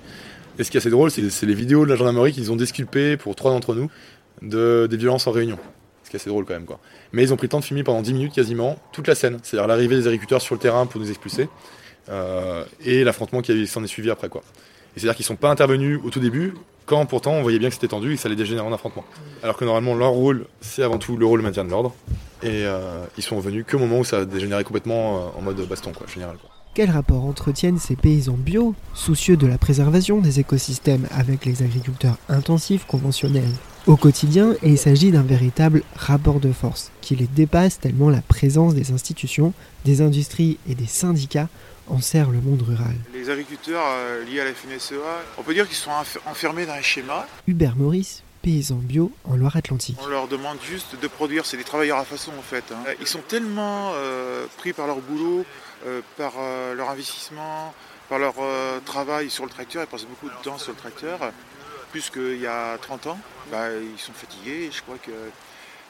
Et 0.58 0.64
ce 0.64 0.72
qui 0.72 0.78
est 0.78 0.80
assez 0.80 0.90
drôle, 0.90 1.12
c'est 1.12 1.30
c'est 1.30 1.46
les 1.46 1.54
vidéos 1.54 1.86
de 1.86 1.92
la 1.92 1.96
gendarmerie 1.96 2.32
qu'ils 2.32 2.52
ont 2.52 2.56
disculpées 2.56 3.18
pour 3.18 3.36
trois 3.36 3.52
d'entre 3.52 3.76
nous 3.76 3.92
de, 4.42 4.88
des 4.90 4.98
violences 4.98 5.28
en 5.28 5.32
réunion. 5.32 5.60
Ce 6.06 6.10
qui 6.10 6.16
est 6.16 6.20
assez 6.20 6.32
drôle 6.32 6.46
quand 6.46 6.56
même 6.56 6.66
quoi. 6.66 6.80
Mais 7.14 7.22
ils 7.22 7.32
ont 7.32 7.38
pris 7.38 7.46
le 7.46 7.50
temps 7.50 7.60
de 7.60 7.66
filmer 7.66 7.84
pendant 7.84 8.02
10 8.02 8.14
minutes 8.14 8.34
quasiment 8.34 8.80
toute 8.92 9.08
la 9.08 9.14
scène, 9.14 9.38
c'est-à-dire 9.44 9.68
l'arrivée 9.68 9.98
des 9.98 10.08
agriculteurs 10.08 10.42
sur 10.42 10.56
le 10.56 10.60
terrain 10.60 10.88
pour 10.88 11.00
nous 11.00 11.10
expulser 11.12 11.50
euh, 12.10 12.66
et 12.84 13.04
l'affrontement 13.04 13.44
qui 13.44 13.68
s'en 13.68 13.84
est 13.84 13.88
suivi 13.88 14.10
après 14.10 14.30
quoi. 14.30 14.42
C'est-à-dire 14.96 15.16
qu'ils 15.16 15.26
sont 15.26 15.36
pas 15.36 15.50
intervenus 15.50 16.00
au 16.04 16.10
tout 16.10 16.20
début, 16.20 16.54
quand 16.86 17.06
pourtant 17.06 17.34
on 17.34 17.42
voyait 17.42 17.60
bien 17.60 17.70
que 17.70 17.76
c'était 17.76 17.88
tendu 17.88 18.14
et 18.14 18.16
que 18.16 18.22
ça 18.22 18.28
allait 18.28 18.36
dégénérer 18.36 18.66
en 18.66 18.74
affrontement. 18.74 19.04
Alors 19.44 19.58
que 19.58 19.66
normalement 19.66 19.96
leur 19.96 20.12
rôle, 20.12 20.46
c'est 20.62 20.84
avant 20.84 20.98
tout 20.98 21.18
le 21.18 21.26
rôle 21.26 21.42
de 21.42 21.46
maintien 21.46 21.66
de 21.66 21.70
l'ordre. 21.70 21.94
Et 22.44 22.66
euh, 22.66 23.06
ils 23.18 23.24
sont 23.24 23.40
venus 23.40 23.66
qu'au 23.70 23.80
moment 23.80 24.00
où 24.00 24.04
ça 24.04 24.20
a 24.20 24.26
dégénéré 24.26 24.64
complètement 24.64 25.18
euh, 25.18 25.40
en 25.40 25.42
mode 25.42 25.60
baston 25.68 25.92
quoi, 25.92 26.06
général. 26.08 26.38
Quel 26.76 26.92
rapport 26.92 27.24
entretiennent 27.24 27.80
ces 27.80 27.96
paysans 27.96 28.36
bio, 28.38 28.76
soucieux 28.94 29.38
de 29.38 29.48
la 29.48 29.58
préservation 29.58 30.20
des 30.20 30.42
écosystèmes, 30.42 31.08
avec 31.10 31.46
les 31.46 31.64
agriculteurs 31.64 32.18
intensifs 32.28 32.86
conventionnels 32.86 33.54
Au 33.88 33.96
quotidien, 33.96 34.56
il 34.62 34.78
s'agit 34.78 35.10
d'un 35.10 35.22
véritable 35.22 35.84
rapport 35.96 36.42
de 36.42 36.52
force 36.52 36.92
qui 37.00 37.16
les 37.16 37.28
dépasse 37.28 37.80
tellement 37.80 38.10
la 38.10 38.22
présence 38.22 38.76
des 38.76 38.92
institutions, 38.92 39.54
des 39.86 40.02
industries 40.02 40.58
et 40.70 40.76
des 40.76 40.86
syndicats 40.86 41.48
enserre 41.88 42.30
le 42.30 42.40
monde 42.42 42.62
rural. 42.62 42.96
Les 43.14 43.30
agriculteurs 43.30 43.84
euh, 43.86 44.24
liés 44.26 44.40
à 44.42 44.46
la 44.46 44.54
FNSEA, 44.54 44.96
on 45.38 45.44
peut 45.44 45.54
dire 45.54 45.68
qu'ils 45.68 45.78
sont 45.78 45.92
enf- 45.92 46.18
enfermés 46.26 46.66
dans 46.66 46.74
un 46.74 46.82
schéma. 46.82 47.28
Hubert 47.48 47.76
Maurice, 47.76 48.24
paysan 48.42 48.76
bio 48.76 49.12
en 49.24 49.36
Loire-Atlantique. 49.36 49.98
On 50.02 50.08
leur 50.08 50.28
demande 50.28 50.58
juste 50.64 51.00
de 51.00 51.08
produire, 51.08 51.46
c'est 51.46 51.58
des 51.58 51.64
travailleurs 51.64 51.98
à 52.00 52.06
façon 52.06 52.32
en 52.38 52.42
fait. 52.42 52.64
hein. 52.72 52.84
Ils 53.00 53.08
sont 53.08 53.22
tellement 53.28 53.92
euh, 53.96 54.46
pris 54.58 54.74
par 54.74 54.88
leur 54.88 54.98
boulot, 54.98 55.46
euh, 55.86 56.02
par 56.18 56.34
euh, 56.40 56.74
leur 56.76 56.90
investissement, 56.90 57.74
par 58.10 58.20
leur 58.20 58.36
euh, 58.40 58.80
travail 58.86 59.30
sur 59.30 59.44
le 59.46 59.50
tracteur, 59.50 59.84
ils 59.84 59.88
passent 59.88 60.06
beaucoup 60.06 60.28
de 60.30 60.44
temps 60.44 60.58
sur 60.58 60.72
le 60.74 60.78
tracteur, 60.78 61.20
plus 61.92 62.10
qu'il 62.10 62.40
y 62.42 62.48
a 62.48 62.78
30 62.80 63.08
ans. 63.08 63.20
Bah, 63.52 63.68
ils 63.74 64.00
sont 64.00 64.14
fatigués, 64.14 64.70
je 64.72 64.82
crois 64.82 64.98
que 64.98 65.12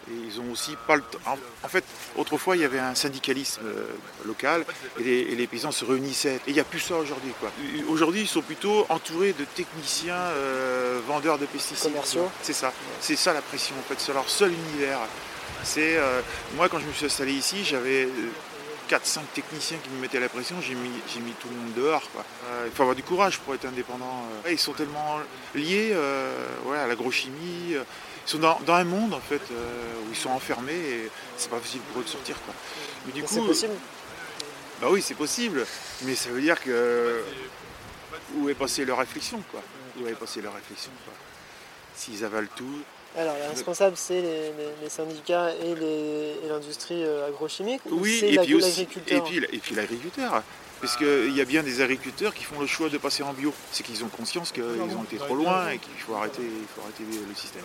et 0.10 0.14
ils 0.14 0.40
ont 0.40 0.52
aussi 0.52 0.76
pas 0.88 0.96
le 0.96 1.02
temps. 1.02 1.20
En, 1.64 1.68
fait, 1.68 1.84
autrefois, 2.16 2.56
il 2.56 2.62
y 2.62 2.66
avait 2.66 2.80
un 2.80 2.96
syndicalisme 2.96 3.62
euh, 3.66 3.88
local 4.26 4.66
et 5.00 5.04
les, 5.04 5.20
et 5.20 5.36
les 5.36 5.48
paysans 5.48 5.72
se 5.72 5.86
réunissaient. 5.86 6.36
Et 6.36 6.50
il 6.50 6.54
n'y 6.54 6.60
a 6.60 6.64
plus 6.64 6.80
ça 6.80 6.96
aujourd'hui. 6.96 7.32
quoi. 7.40 7.52
Aujourd'hui, 7.90 8.22
ils 8.22 8.28
sont 8.28 8.42
plutôt 8.42 8.86
entourés 8.90 9.34
de 9.34 9.46
techniciens 9.56 10.16
euh, 10.16 11.00
vendeurs 11.08 11.38
de 11.38 11.46
pesticides. 11.46 11.92
Commerciaux. 11.92 12.30
C'est 12.42 12.54
ça. 12.54 12.72
C'est 13.00 13.16
ça 13.16 13.34
la 13.34 13.42
pression, 13.42 13.76
en 13.80 13.84
fait. 13.84 14.00
C'est 14.00 14.14
leur 14.14 14.30
seul 14.30 14.52
univers. 14.52 15.00
C'est 15.64 15.98
euh, 15.98 16.22
Moi, 16.56 16.70
quand 16.70 16.80
je 16.80 16.86
me 16.86 16.94
suis 16.94 17.06
installé 17.06 17.34
ici, 17.34 17.64
j'avais 17.64 18.08
4-5 18.90 19.20
techniciens 19.34 19.78
qui 19.84 19.90
me 19.90 20.00
mettaient 20.00 20.20
la 20.20 20.30
pression. 20.30 20.56
J'ai 20.62 20.76
mis, 20.76 21.32
tout 21.40 21.50
le 21.50 21.56
monde 21.56 21.74
dehors. 21.76 22.10
quoi. 22.12 22.24
Euh, 22.48 22.64
il 22.68 22.72
faut 22.72 22.84
avoir 22.84 22.96
du 22.96 23.04
courage 23.04 23.40
pour 23.40 23.54
être 23.54 23.66
indépendant. 23.66 24.26
euh. 24.46 24.52
Ils 24.52 24.60
sont 24.60 24.74
tellement 24.74 25.20
liés 25.54 25.92
euh, 25.94 26.32
ouais, 26.66 26.78
à 26.78 26.88
l'agrochimie. 26.88 27.72
ils 27.74 27.80
sont 28.26 28.40
dans, 28.40 28.60
dans 28.66 28.74
un 28.76 28.84
monde 28.84 29.14
en 29.14 29.20
fait 29.20 29.42
où 29.52 30.10
ils 30.12 30.16
sont 30.18 30.30
enfermés 30.30 30.74
et 30.74 31.12
c'est 31.38 31.50
pas 31.50 31.60
facile 31.60 31.82
pour 31.92 32.02
eux 32.02 32.04
de 32.04 32.10
sortir 32.10 32.36
quoi. 32.46 32.54
Mais 33.06 33.12
du 33.14 33.24
coup, 33.24 33.36
Bah 34.82 34.88
oui, 34.90 35.02
c'est 35.02 35.14
possible, 35.16 35.66
mais 36.02 36.16
ça 36.16 36.30
veut 36.30 36.42
dire 36.42 36.62
que 36.62 37.24
où 38.36 38.50
est 38.50 38.54
passée 38.56 38.84
leur 38.86 38.98
réflexion 38.98 39.42
quoi? 39.52 39.62
Où 40.00 40.08
est 40.08 40.14
passée 40.14 40.42
leur 40.42 40.54
réflexion 40.54 40.92
quoi? 41.06 41.14
S'ils 41.96 42.26
avalent 42.26 42.50
tout. 42.56 42.82
Alors, 43.18 43.36
les 43.36 43.48
responsables, 43.48 43.96
c'est 43.96 44.22
les, 44.22 44.52
les- 44.52 44.76
les 44.84 44.90
syndicats 44.90 45.52
et 45.56 45.74
l'industrie 46.50 47.04
euh, 47.04 47.28
agrochimique 47.28 47.82
ou 47.86 48.00
Oui, 48.00 48.18
c'est 48.20 48.30
et 48.30 48.36
la- 48.36 48.44
puis 48.44 48.56
aussi, 48.56 48.82
et 48.82 48.84
l'agriculteur 48.84 49.24
puis, 49.24 49.38
et 49.38 49.60
puis 49.60 49.76
l'agriculteur. 49.76 50.44
Parce 50.82 50.98
qu'il 50.98 51.34
y 51.34 51.40
a 51.40 51.46
bien 51.46 51.64
des 51.64 51.80
agriculteurs 51.82 52.34
qui 52.34 52.44
font 52.44 52.60
le 52.60 52.68
choix 52.68 52.90
de 52.90 52.98
passer 52.98 53.24
en 53.24 53.32
bio. 53.34 53.54
C'est 53.72 53.84
qu'ils 53.84 54.04
ont 54.04 54.10
conscience 54.10 54.52
qu'ils 54.52 54.64
ont 54.64 55.04
été 55.04 55.18
trop 55.18 55.36
loin 55.36 55.70
et 55.70 55.78
qu'il 55.80 55.94
faut 56.06 56.14
arrêter, 56.16 56.42
il 56.44 56.68
faut 56.76 56.82
arrêter 56.82 57.04
le 57.04 57.36
système. 57.36 57.64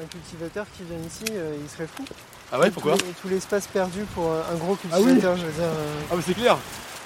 Un 0.00 0.06
cultivateur 0.06 0.66
qui 0.76 0.84
vient 0.84 0.98
ici, 0.98 1.24
euh, 1.32 1.56
il 1.60 1.68
serait 1.68 1.86
fou. 1.86 2.04
Ah 2.50 2.58
ouais, 2.58 2.70
pourquoi 2.70 2.96
Tout 2.96 3.28
l'espace 3.28 3.66
perdu 3.66 4.04
pour 4.14 4.32
un 4.32 4.54
gros 4.56 4.76
Ah 4.90 4.96
oui. 4.98 5.04
cultivateur, 5.04 5.36
je 5.36 5.46
veux 5.46 5.52
dire. 5.52 5.62
euh, 5.64 6.00
Ah 6.10 6.14
mais 6.16 6.22
c'est 6.26 6.34
clair 6.34 6.56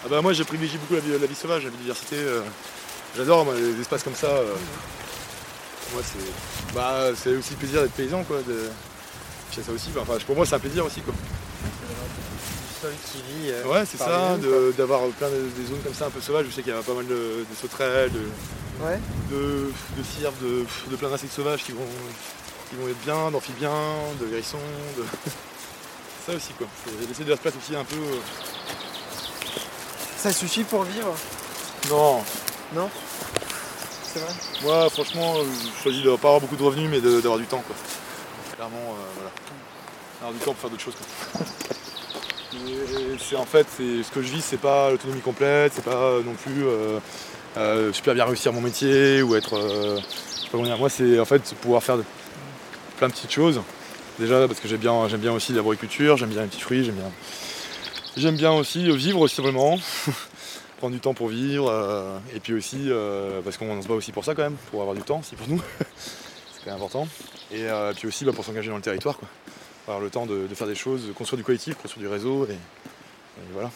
ah 0.04 0.08
bah 0.10 0.20
moi 0.20 0.32
je 0.32 0.42
privilégie 0.42 0.78
beaucoup 0.78 0.94
la 0.94 1.00
vie, 1.00 1.12
la 1.20 1.26
vie 1.28 1.34
sauvage, 1.36 1.62
la 1.62 1.70
biodiversité. 1.70 2.16
euh, 2.16 2.40
J'adore 3.16 3.44
moi, 3.44 3.54
les 3.54 3.80
espaces 3.80 4.02
comme 4.02 4.16
ça. 4.16 4.26
euh. 4.26 4.54
Moi 5.92 6.02
c'est. 6.04 6.74
Bah 6.74 7.10
c'est 7.14 7.36
aussi 7.36 7.50
le 7.52 7.56
plaisir 7.58 7.82
d'être 7.82 7.92
paysan 7.92 8.24
quoi. 8.24 8.38
De... 8.38 8.68
Ça 9.52 9.70
aussi, 9.72 9.90
bah, 9.94 10.00
enfin, 10.02 10.14
pour 10.26 10.34
moi 10.34 10.44
c'est 10.44 10.56
un 10.56 10.58
plaisir 10.58 10.84
aussi 10.84 11.02
quoi. 11.02 11.14
du 11.14 12.80
sol 12.80 12.90
qui 13.12 13.18
vit. 13.18 13.50
euh, 13.52 13.64
Ouais 13.66 13.84
c'est 13.86 13.96
ça, 13.98 14.36
d'avoir 14.76 15.02
plein 15.10 15.28
de 15.28 15.36
des 15.56 15.66
zones 15.68 15.82
comme 15.84 15.94
ça 15.94 16.06
un 16.06 16.10
peu 16.10 16.20
sauvages, 16.20 16.46
je 16.48 16.54
sais 16.54 16.62
qu'il 16.62 16.72
y 16.74 16.76
a 16.76 16.82
pas 16.82 16.94
mal 16.94 17.06
de, 17.06 17.14
de 17.48 17.54
sauterelles, 17.60 18.10
de. 18.10 18.22
Ouais. 18.84 18.98
de, 19.30 19.70
de, 19.96 20.64
de 20.90 20.96
plein 20.96 21.10
d'insectes 21.10 21.32
sauvages 21.32 21.62
qui 21.62 21.70
vont, 21.70 21.86
qui 22.72 22.80
vont 22.80 22.88
être 22.88 23.04
bien, 23.04 23.30
d'amphibiens, 23.30 23.70
de 24.20 24.32
hérissons, 24.32 24.56
de. 24.96 25.04
ça 26.26 26.32
aussi 26.34 26.52
quoi. 26.54 26.66
Laisser 27.08 27.24
de 27.24 27.30
la 27.30 27.36
place 27.36 27.54
aussi 27.62 27.76
un 27.76 27.84
peu. 27.84 27.96
euh, 27.96 28.18
Ça 30.16 30.32
suffit 30.32 30.64
pour 30.64 30.84
vivre, 30.84 31.14
Non, 31.90 32.88
c'est 34.04 34.20
vrai? 34.20 34.32
Moi, 34.62 34.88
franchement, 34.90 35.34
euh, 35.38 35.44
je 35.76 35.82
choisis 35.82 36.02
de 36.02 36.10
pas 36.16 36.28
avoir 36.28 36.40
beaucoup 36.40 36.56
de 36.56 36.62
revenus, 36.62 36.88
mais 36.90 37.00
d'avoir 37.00 37.38
du 37.38 37.46
temps, 37.46 37.62
quoi. 37.66 37.76
Clairement, 38.54 38.76
euh, 38.76 39.04
voilà. 39.16 39.30
Avoir 40.20 40.32
du 40.32 40.38
temps 40.38 40.52
pour 40.52 40.60
faire 40.60 40.70
d'autres 40.70 40.82
choses, 40.82 40.94
quoi. 40.94 41.40
C'est 43.18 43.36
en 43.36 43.46
fait, 43.46 43.66
c'est 43.74 44.02
ce 44.02 44.10
que 44.10 44.20
je 44.20 44.30
vis, 44.30 44.42
c'est 44.44 44.58
pas 44.60 44.90
l'autonomie 44.90 45.22
complète, 45.22 45.72
c'est 45.74 45.84
pas 45.84 46.18
non 46.24 46.34
plus 46.34 46.66
euh, 46.66 46.98
euh, 47.56 47.90
super 47.94 48.12
bien 48.14 48.26
réussir 48.26 48.52
mon 48.52 48.60
métier 48.60 49.22
ou 49.22 49.34
être. 49.36 49.58
je 49.58 49.96
sais 49.96 50.42
pas 50.44 50.48
comment 50.52 50.64
dire. 50.64 50.76
Moi, 50.76 50.90
c'est 50.90 51.18
en 51.18 51.24
fait 51.24 51.42
pouvoir 51.62 51.82
faire 51.82 51.96
de- 51.96 52.04
plein 53.02 53.08
de 53.08 53.14
petites 53.14 53.32
choses. 53.32 53.60
Déjà 54.20 54.46
parce 54.46 54.60
que 54.60 54.68
j'aime 54.68 54.78
bien, 54.78 55.08
j'aime 55.08 55.18
bien 55.18 55.32
aussi 55.32 55.52
l'arboriculture, 55.52 56.16
j'aime 56.16 56.28
bien 56.28 56.42
les 56.42 56.46
petits 56.46 56.60
fruits, 56.60 56.84
j'aime 56.84 56.94
bien. 56.94 57.10
J'aime 58.16 58.36
bien 58.36 58.52
aussi 58.52 58.88
vivre 58.96 59.18
aussi 59.18 59.40
vraiment. 59.40 59.76
prendre 60.78 60.94
du 60.94 61.00
temps 61.00 61.12
pour 61.12 61.26
vivre, 61.26 61.68
euh, 61.68 62.18
et 62.32 62.38
puis 62.38 62.54
aussi 62.54 62.90
euh, 62.90 63.40
parce 63.42 63.56
qu'on 63.56 63.82
se 63.82 63.88
bat 63.88 63.94
aussi 63.94 64.12
pour 64.12 64.24
ça 64.24 64.36
quand 64.36 64.42
même, 64.42 64.56
pour 64.70 64.82
avoir 64.82 64.94
du 64.94 65.02
temps 65.02 65.18
aussi 65.18 65.34
pour 65.34 65.48
nous. 65.48 65.60
C'est 65.78 66.64
quand 66.64 66.70
même 66.70 66.76
important. 66.76 67.08
Et 67.50 67.64
euh, 67.64 67.92
puis 67.92 68.06
aussi 68.06 68.24
bah, 68.24 68.32
pour 68.32 68.44
s'engager 68.44 68.70
dans 68.70 68.76
le 68.76 68.82
territoire, 68.82 69.18
quoi. 69.18 69.28
Avoir 69.88 70.00
le 70.00 70.10
temps 70.10 70.26
de, 70.26 70.46
faire 70.54 70.68
des 70.68 70.76
choses, 70.76 71.08
de 71.08 71.12
construire 71.12 71.38
du 71.38 71.44
collectif, 71.44 71.74
construire 71.74 72.08
du 72.08 72.12
réseau, 72.12 72.46
et 72.46 72.56
voilà, 73.52 73.72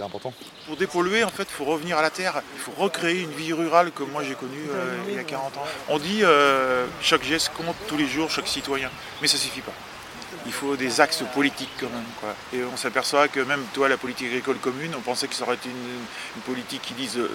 important. 0.00 0.32
Pour 0.66 0.76
dépolluer, 0.76 1.24
en 1.24 1.28
fait, 1.30 1.42
il 1.42 1.52
faut 1.52 1.64
revenir 1.64 1.98
à 1.98 2.02
la 2.02 2.10
terre. 2.10 2.40
Il 2.54 2.60
faut 2.60 2.72
recréer 2.72 3.22
une 3.22 3.32
vie 3.32 3.52
rurale 3.52 3.90
comme 3.92 4.10
moi 4.10 4.22
j'ai 4.22 4.34
connue 4.34 4.68
euh, 4.70 4.96
il 5.08 5.14
y 5.14 5.18
a 5.18 5.24
40 5.24 5.56
ans. 5.56 5.64
On 5.88 5.98
dit 5.98 6.20
euh, 6.22 6.86
chaque 7.00 7.24
geste 7.24 7.52
compte 7.56 7.76
tous 7.86 7.96
les 7.96 8.06
jours, 8.06 8.30
chaque 8.30 8.48
citoyen. 8.48 8.90
Mais 9.20 9.28
ça 9.28 9.36
suffit 9.36 9.60
pas. 9.60 9.72
Il 10.46 10.52
faut 10.52 10.76
des 10.76 11.00
axes 11.00 11.22
politiques 11.34 11.70
quand 11.78 11.90
même. 11.90 12.04
Quoi. 12.20 12.34
Et 12.52 12.64
on 12.64 12.76
s'aperçoit 12.76 13.28
que 13.28 13.40
même 13.40 13.62
toi, 13.74 13.88
la 13.88 13.96
politique 13.96 14.28
agricole 14.28 14.56
commune, 14.56 14.92
on 14.96 15.00
pensait 15.00 15.28
que 15.28 15.34
ça 15.34 15.44
aurait 15.44 15.54
été 15.54 15.68
une, 15.68 16.42
politique 16.42 16.82
qui 16.82 16.94
dise 16.94 17.18
euh, 17.18 17.28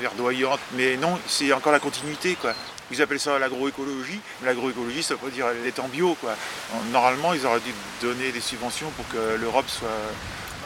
verdoyante. 0.00 0.60
Mais 0.72 0.96
non, 0.96 1.18
c'est 1.26 1.52
encore 1.52 1.72
la 1.72 1.80
continuité. 1.80 2.34
Quoi. 2.34 2.52
Ils 2.90 3.00
appellent 3.00 3.20
ça 3.20 3.38
l'agroécologie. 3.38 4.20
Mais 4.40 4.48
l'agroécologie, 4.48 5.02
ça 5.02 5.14
veut 5.14 5.30
dire 5.30 5.46
elle 5.48 5.66
est 5.66 5.78
en 5.78 5.88
bio. 5.88 6.16
Quoi. 6.20 6.34
Normalement, 6.92 7.32
ils 7.32 7.46
auraient 7.46 7.60
dû 7.60 7.72
donner 8.02 8.32
des 8.32 8.40
subventions 8.40 8.90
pour 8.90 9.08
que 9.08 9.36
l'Europe 9.36 9.68
soit 9.68 9.88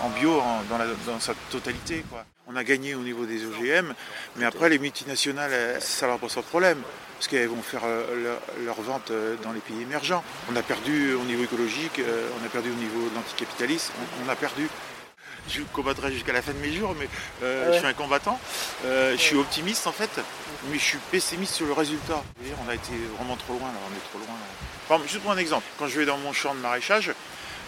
en 0.03 0.09
bio 0.11 0.41
en- 0.41 0.63
dans, 0.69 0.79
la- 0.79 0.87
dans 1.07 1.21
sa 1.21 1.35
totalité. 1.51 2.05
Quoi. 2.11 2.25
On 2.49 2.57
a 2.57 2.65
gagné 2.65 2.95
au 2.95 3.01
niveau 3.03 3.25
des 3.25 3.45
OGM, 3.47 3.95
mais 4.37 4.45
après 4.45 4.69
les 4.69 4.79
multinationales, 4.79 5.81
ça 5.81 6.07
leur 6.07 6.19
pose 6.19 6.35
pas 6.35 6.41
de 6.41 6.47
problème, 6.47 6.83
parce 7.17 7.29
qu'elles 7.29 7.49
vont 7.49 7.63
faire 7.63 7.83
euh, 7.85 8.23
leur, 8.25 8.41
leur 8.65 8.81
vente 8.83 9.11
euh, 9.11 9.37
dans 9.43 9.53
les 9.53 9.61
pays 9.61 9.81
émergents. 9.81 10.25
On 10.53 10.57
a 10.57 10.63
perdu 10.63 11.15
au 11.15 11.23
niveau 11.25 11.45
écologique, 11.45 11.99
euh, 12.01 12.29
on 12.41 12.45
a 12.45 12.49
perdu 12.49 12.71
au 12.71 12.75
niveau 12.75 13.09
de 13.09 13.15
l'anticapitalisme, 13.15 13.93
on, 14.01 14.27
on 14.27 14.29
a 14.29 14.37
perdu. 14.37 14.69
Je 15.49 15.61
combattrai 15.73 16.13
jusqu'à 16.13 16.33
la 16.33 16.41
fin 16.43 16.53
de 16.53 16.59
mes 16.59 16.73
jours, 16.73 16.95
mais 16.99 17.09
euh, 17.43 17.67
Ouais. 17.69 17.73
je 17.75 17.79
suis 17.79 17.87
un 17.89 17.93
combattant. 17.95 18.39
Euh, 18.85 19.13
je 19.17 19.21
suis 19.21 19.37
optimiste 19.37 19.87
en 19.89 19.93
fait, 19.93 20.11
mais 20.71 20.79
je 20.79 20.85
suis 20.85 20.99
pessimiste 21.11 21.55
sur 21.55 21.67
le 21.67 21.73
résultat. 21.73 22.23
On 22.65 22.69
a 22.71 22.75
été 22.75 22.93
vraiment 23.19 23.37
trop 23.37 23.55
loin 23.55 23.69
là, 23.69 23.79
on 23.91 23.97
est 23.97 24.09
trop 24.11 24.19
loin. 24.19 24.37
Là. 24.99 25.05
Juste 25.07 25.21
pour 25.23 25.33
un 25.33 25.39
exemple, 25.39 25.65
quand 25.79 25.89
je 25.89 25.99
vais 25.99 26.07
dans 26.07 26.19
mon 26.19 26.33
champ 26.33 26.55
de 26.55 26.61
maraîchage, 26.61 27.11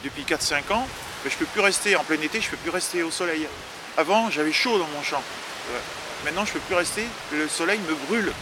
depuis 0.04 0.22
4-5 0.24 0.72
ans, 0.72 0.86
ben, 1.24 1.30
je 1.30 1.36
peux 1.36 1.46
plus 1.46 1.60
rester 1.60 1.96
en 1.96 2.04
plein 2.04 2.20
été, 2.20 2.40
je 2.40 2.50
peux 2.50 2.56
plus 2.58 2.70
rester 2.70 3.02
au 3.02 3.10
soleil. 3.10 3.48
Avant, 3.96 4.30
j'avais 4.30 4.52
chaud 4.52 4.78
dans 4.78 4.86
mon 4.88 5.02
champ. 5.02 5.22
Maintenant, 6.24 6.44
je 6.44 6.52
peux 6.52 6.58
plus 6.60 6.74
rester, 6.74 7.04
le 7.32 7.48
soleil 7.48 7.78
me 7.80 7.94
brûle. 8.06 8.32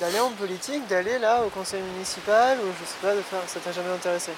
D'aller 0.00 0.20
en 0.20 0.30
politique, 0.30 0.86
d'aller 0.88 1.18
là 1.18 1.42
au 1.42 1.48
conseil 1.50 1.80
municipal 1.80 2.58
ou 2.58 2.66
je 2.80 2.86
sais 2.86 2.94
pas, 3.00 3.14
de 3.14 3.20
faire, 3.22 3.40
ça 3.46 3.60
t'a 3.60 3.72
jamais 3.72 3.90
intéressé? 3.90 4.32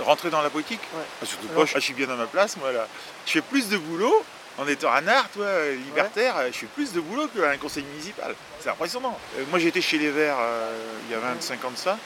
Rentrer 0.00 0.30
dans 0.30 0.42
la 0.42 0.50
politique? 0.50 0.80
Ouais. 0.94 1.02
Ah, 1.22 1.26
Surtout 1.26 1.46
Alors- 1.52 1.64
pas, 1.64 1.70
je 1.74 1.78
suis 1.80 1.94
bien 1.94 2.06
dans 2.06 2.16
ma 2.16 2.26
place, 2.26 2.56
moi 2.56 2.72
là. 2.72 2.86
Je 3.26 3.32
fais 3.32 3.40
plus 3.40 3.68
de 3.68 3.78
boulot 3.78 4.24
en 4.58 4.66
étant 4.66 4.92
un 4.92 5.06
art, 5.06 5.28
toi, 5.30 5.46
libertaire, 5.86 6.34
je 6.48 6.58
fais 6.58 6.66
plus 6.66 6.92
de 6.92 7.00
boulot 7.00 7.28
qu'un 7.28 7.56
conseil 7.58 7.84
municipal. 7.84 8.34
C'est 8.60 8.70
impressionnant. 8.70 9.16
Euh, 9.38 9.44
moi, 9.50 9.60
j'étais 9.60 9.80
chez 9.80 9.98
les 9.98 10.10
Verts 10.10 10.36
euh, 10.38 10.72
il 11.08 11.12
y 11.12 11.14
a 11.14 11.20
25 11.20 11.64
ans 11.64 11.70
de 11.70 11.76
ça. 11.76 11.96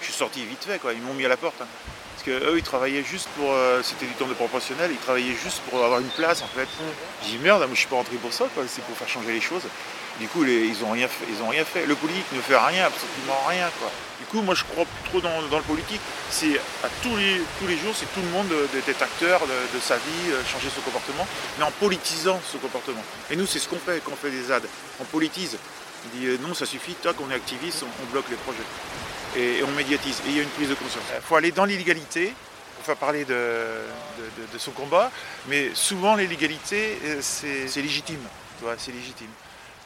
Je 0.00 0.06
suis 0.06 0.14
sorti 0.14 0.44
vite 0.44 0.62
fait, 0.64 0.78
quoi. 0.78 0.92
Ils 0.92 1.02
m'ont 1.02 1.14
mis 1.14 1.24
à 1.24 1.28
la 1.28 1.36
porte. 1.36 1.60
hein. 1.60 1.66
Parce 2.16 2.24
que 2.24 2.50
eux, 2.50 2.56
ils 2.56 2.62
travaillaient 2.62 3.04
juste 3.04 3.28
pour. 3.36 3.52
euh, 3.52 3.82
C'était 3.82 4.06
du 4.06 4.12
temps 4.14 4.26
de 4.26 4.32
proportionnel, 4.32 4.90
ils 4.90 4.96
travaillaient 4.96 5.36
juste 5.36 5.60
pour 5.68 5.84
avoir 5.84 6.00
une 6.00 6.08
place, 6.08 6.40
en 6.42 6.48
fait. 6.48 6.66
J'ai 7.22 7.32
dit 7.32 7.38
merde, 7.38 7.60
moi, 7.60 7.68
je 7.74 7.78
suis 7.80 7.88
pas 7.88 7.96
rentré 7.96 8.16
pour 8.16 8.32
ça. 8.32 8.46
C'est 8.68 8.82
pour 8.84 8.96
faire 8.96 9.08
changer 9.08 9.32
les 9.32 9.40
choses. 9.40 9.62
Du 10.18 10.26
coup, 10.28 10.42
ils 10.46 10.82
ont 10.82 10.92
rien 10.92 11.08
fait. 11.08 11.26
Ils 11.28 11.42
ont 11.42 11.48
rien 11.48 11.64
fait. 11.64 11.84
Le 11.84 11.94
politique 11.94 12.24
ne 12.32 12.40
fait 12.40 12.56
rien, 12.56 12.86
absolument 12.86 13.38
rien. 13.46 13.68
Du 14.18 14.24
coup, 14.26 14.40
moi, 14.40 14.54
je 14.54 14.64
crois 14.64 14.86
trop 15.04 15.20
dans, 15.20 15.40
le 15.42 15.62
politique. 15.62 16.00
C'est 16.30 16.56
à 16.82 16.88
tous 17.02 17.14
les, 17.16 17.42
tous 17.60 17.66
les 17.66 17.76
jours, 17.76 17.92
c'est 17.94 18.10
tout 18.14 18.22
le 18.22 18.30
monde 18.30 18.50
euh, 18.50 18.66
d'être 18.72 19.02
acteur 19.02 19.42
de, 19.42 19.78
sa 19.78 19.96
vie, 19.96 20.30
euh, 20.30 20.42
changer 20.50 20.70
son 20.74 20.80
comportement, 20.80 21.26
mais 21.58 21.64
en 21.64 21.70
politisant 21.72 22.40
ce 22.50 22.56
comportement. 22.56 23.02
Et 23.30 23.36
nous, 23.36 23.46
c'est 23.46 23.58
ce 23.58 23.68
qu'on 23.68 23.78
fait 23.78 24.00
quand 24.02 24.12
on 24.12 24.16
fait 24.16 24.30
des 24.30 24.44
ZAD. 24.44 24.64
On 25.00 25.04
politise. 25.04 25.58
On 26.06 26.16
dit 26.16 26.26
non, 26.40 26.54
ça 26.54 26.64
suffit, 26.64 26.94
toc, 26.94 27.16
on 27.20 27.30
est 27.30 27.34
activiste, 27.34 27.84
on 27.84 28.06
bloque 28.10 28.30
les 28.30 28.36
projets. 28.36 28.64
Et, 29.36 29.58
et 29.58 29.62
on 29.64 29.70
médiatise. 29.72 30.20
Et 30.26 30.30
il 30.30 30.36
y 30.36 30.40
a 30.40 30.42
une 30.42 30.48
prise 30.48 30.68
de 30.68 30.74
conscience. 30.74 31.04
Il 31.14 31.20
faut 31.22 31.36
aller 31.36 31.52
dans 31.52 31.64
l'illégalité 31.64 32.32
pour 32.76 32.84
faire 32.84 32.96
parler 32.96 33.24
de, 33.24 33.34
de- 33.34 34.42
de- 34.46 34.52
de 34.52 34.58
son 34.58 34.70
combat, 34.72 35.10
mais 35.48 35.70
souvent 35.74 36.16
l'illégalité, 36.16 36.98
euh, 37.04 37.18
c'est 37.20 37.82
légitime. 37.82 38.20
C'est 38.78 38.92
légitime. 38.92 39.28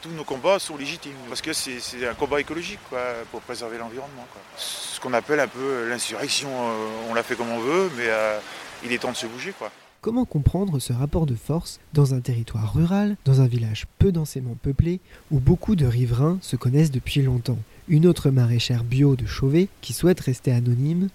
Tous 0.01 0.11
nos 0.11 0.25
combats 0.25 0.59
sont 0.59 0.77
légitimes 0.77 1.17
parce 1.29 1.43
que 1.43 1.53
c'est 1.53 2.07
un 2.09 2.15
combat 2.15 2.41
écologique 2.41 2.79
quoi, 2.89 3.01
pour 3.31 3.41
préserver 3.43 3.77
l'environnement. 3.79 4.27
quoi. 4.33 4.41
Ce 4.57 4.99
qu'on 5.01 5.13
appelle 5.13 5.41
un 5.41 5.49
peu 5.49 5.89
l'insurrection, 5.91 6.49
euh, 6.51 6.87
on 7.11 7.15
la 7.15 7.23
fait 7.23 7.35
comme 7.35 7.51
on 7.51 7.59
veut, 7.61 7.91
mais 7.97 8.05
euh, 8.07 8.39
il 8.85 8.93
est 8.93 8.99
temps 8.99 9.11
de 9.13 9.17
se 9.17 9.27
bouger. 9.27 9.53
quoi. 9.59 9.71
Comment 10.01 10.25
comprendre 10.25 10.79
ce 10.79 10.95
rapport 10.95 11.27
de 11.27 11.35
force 11.35 11.79
dans 11.93 12.15
un 12.15 12.21
territoire 12.21 12.73
rural, 12.73 13.17
dans 13.27 13.43
un 13.43 13.47
village 13.47 13.85
peu 13.99 14.13
densément 14.13 14.57
peuplé, 14.63 15.01
où 15.31 15.39
beaucoup 15.41 15.77
de 15.77 15.85
riverains 15.85 16.39
se 16.41 16.57
connaissent 16.57 16.91
depuis 16.91 17.21
longtemps? 17.21 17.59
Une 17.89 18.07
autre 18.07 18.31
maraîchère 18.31 18.85
bio 18.85 19.17
de 19.17 19.27
Chauvet, 19.27 19.69
qui 19.81 19.93
souhaite 19.93 20.21
rester 20.21 20.53
anonyme, 20.53 21.09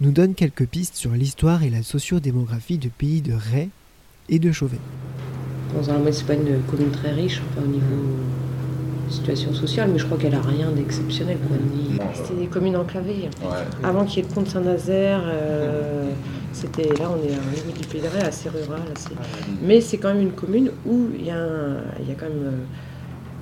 nous 0.00 0.10
donne 0.10 0.34
quelques 0.34 0.66
pistes 0.66 0.96
sur 0.96 1.12
l'histoire 1.12 1.62
et 1.62 1.70
la 1.70 1.82
sociodémographie 1.82 2.78
du 2.78 2.88
pays 2.88 3.20
de 3.20 3.34
Ray 3.34 3.68
et 4.28 4.38
de 4.38 4.50
Chauvet. 4.50 4.78
Dans 5.74 5.90
un 5.90 6.00
c'est 6.12 6.26
pas 6.26 6.34
une 6.34 6.60
commune 6.70 6.90
très 6.90 7.12
riche, 7.12 7.40
enfin, 7.50 7.66
au 7.66 7.68
niveau 7.70 8.16
situation 9.08 9.52
sociale, 9.52 9.90
mais 9.92 9.98
je 9.98 10.06
crois 10.06 10.16
qu'elle 10.16 10.34
a 10.34 10.40
rien 10.40 10.70
d'exceptionnel. 10.70 11.36
C'était 12.14 12.40
des 12.40 12.46
communes 12.46 12.76
enclavées. 12.76 13.28
Avant 13.82 14.04
qu'il 14.06 14.22
y 14.22 14.26
ait 14.26 14.28
le 14.28 14.34
pont 14.34 14.42
de 14.42 14.48
Saint-Nazaire, 14.48 15.20
euh, 15.26 16.10
c'était 16.54 16.84
là 16.98 17.10
on 17.10 17.16
est 17.22 17.30
au 17.32 17.66
niveau 17.66 17.78
du 17.78 17.86
pays 17.86 18.00
de 18.00 18.06
Ray, 18.06 18.22
assez 18.22 18.48
rural. 18.48 18.80
assez- 18.94 19.10
Mais 19.62 19.80
c'est 19.82 19.98
quand 19.98 20.14
même 20.14 20.22
une 20.22 20.32
commune 20.32 20.70
où 20.86 21.08
il 21.14 21.26
y 21.26 21.30
a, 21.30 21.36
un- 21.38 21.82
il 22.00 22.08
y 22.08 22.12
a 22.12 22.14
quand 22.14 22.28
même 22.28 22.46
euh, 22.46 22.64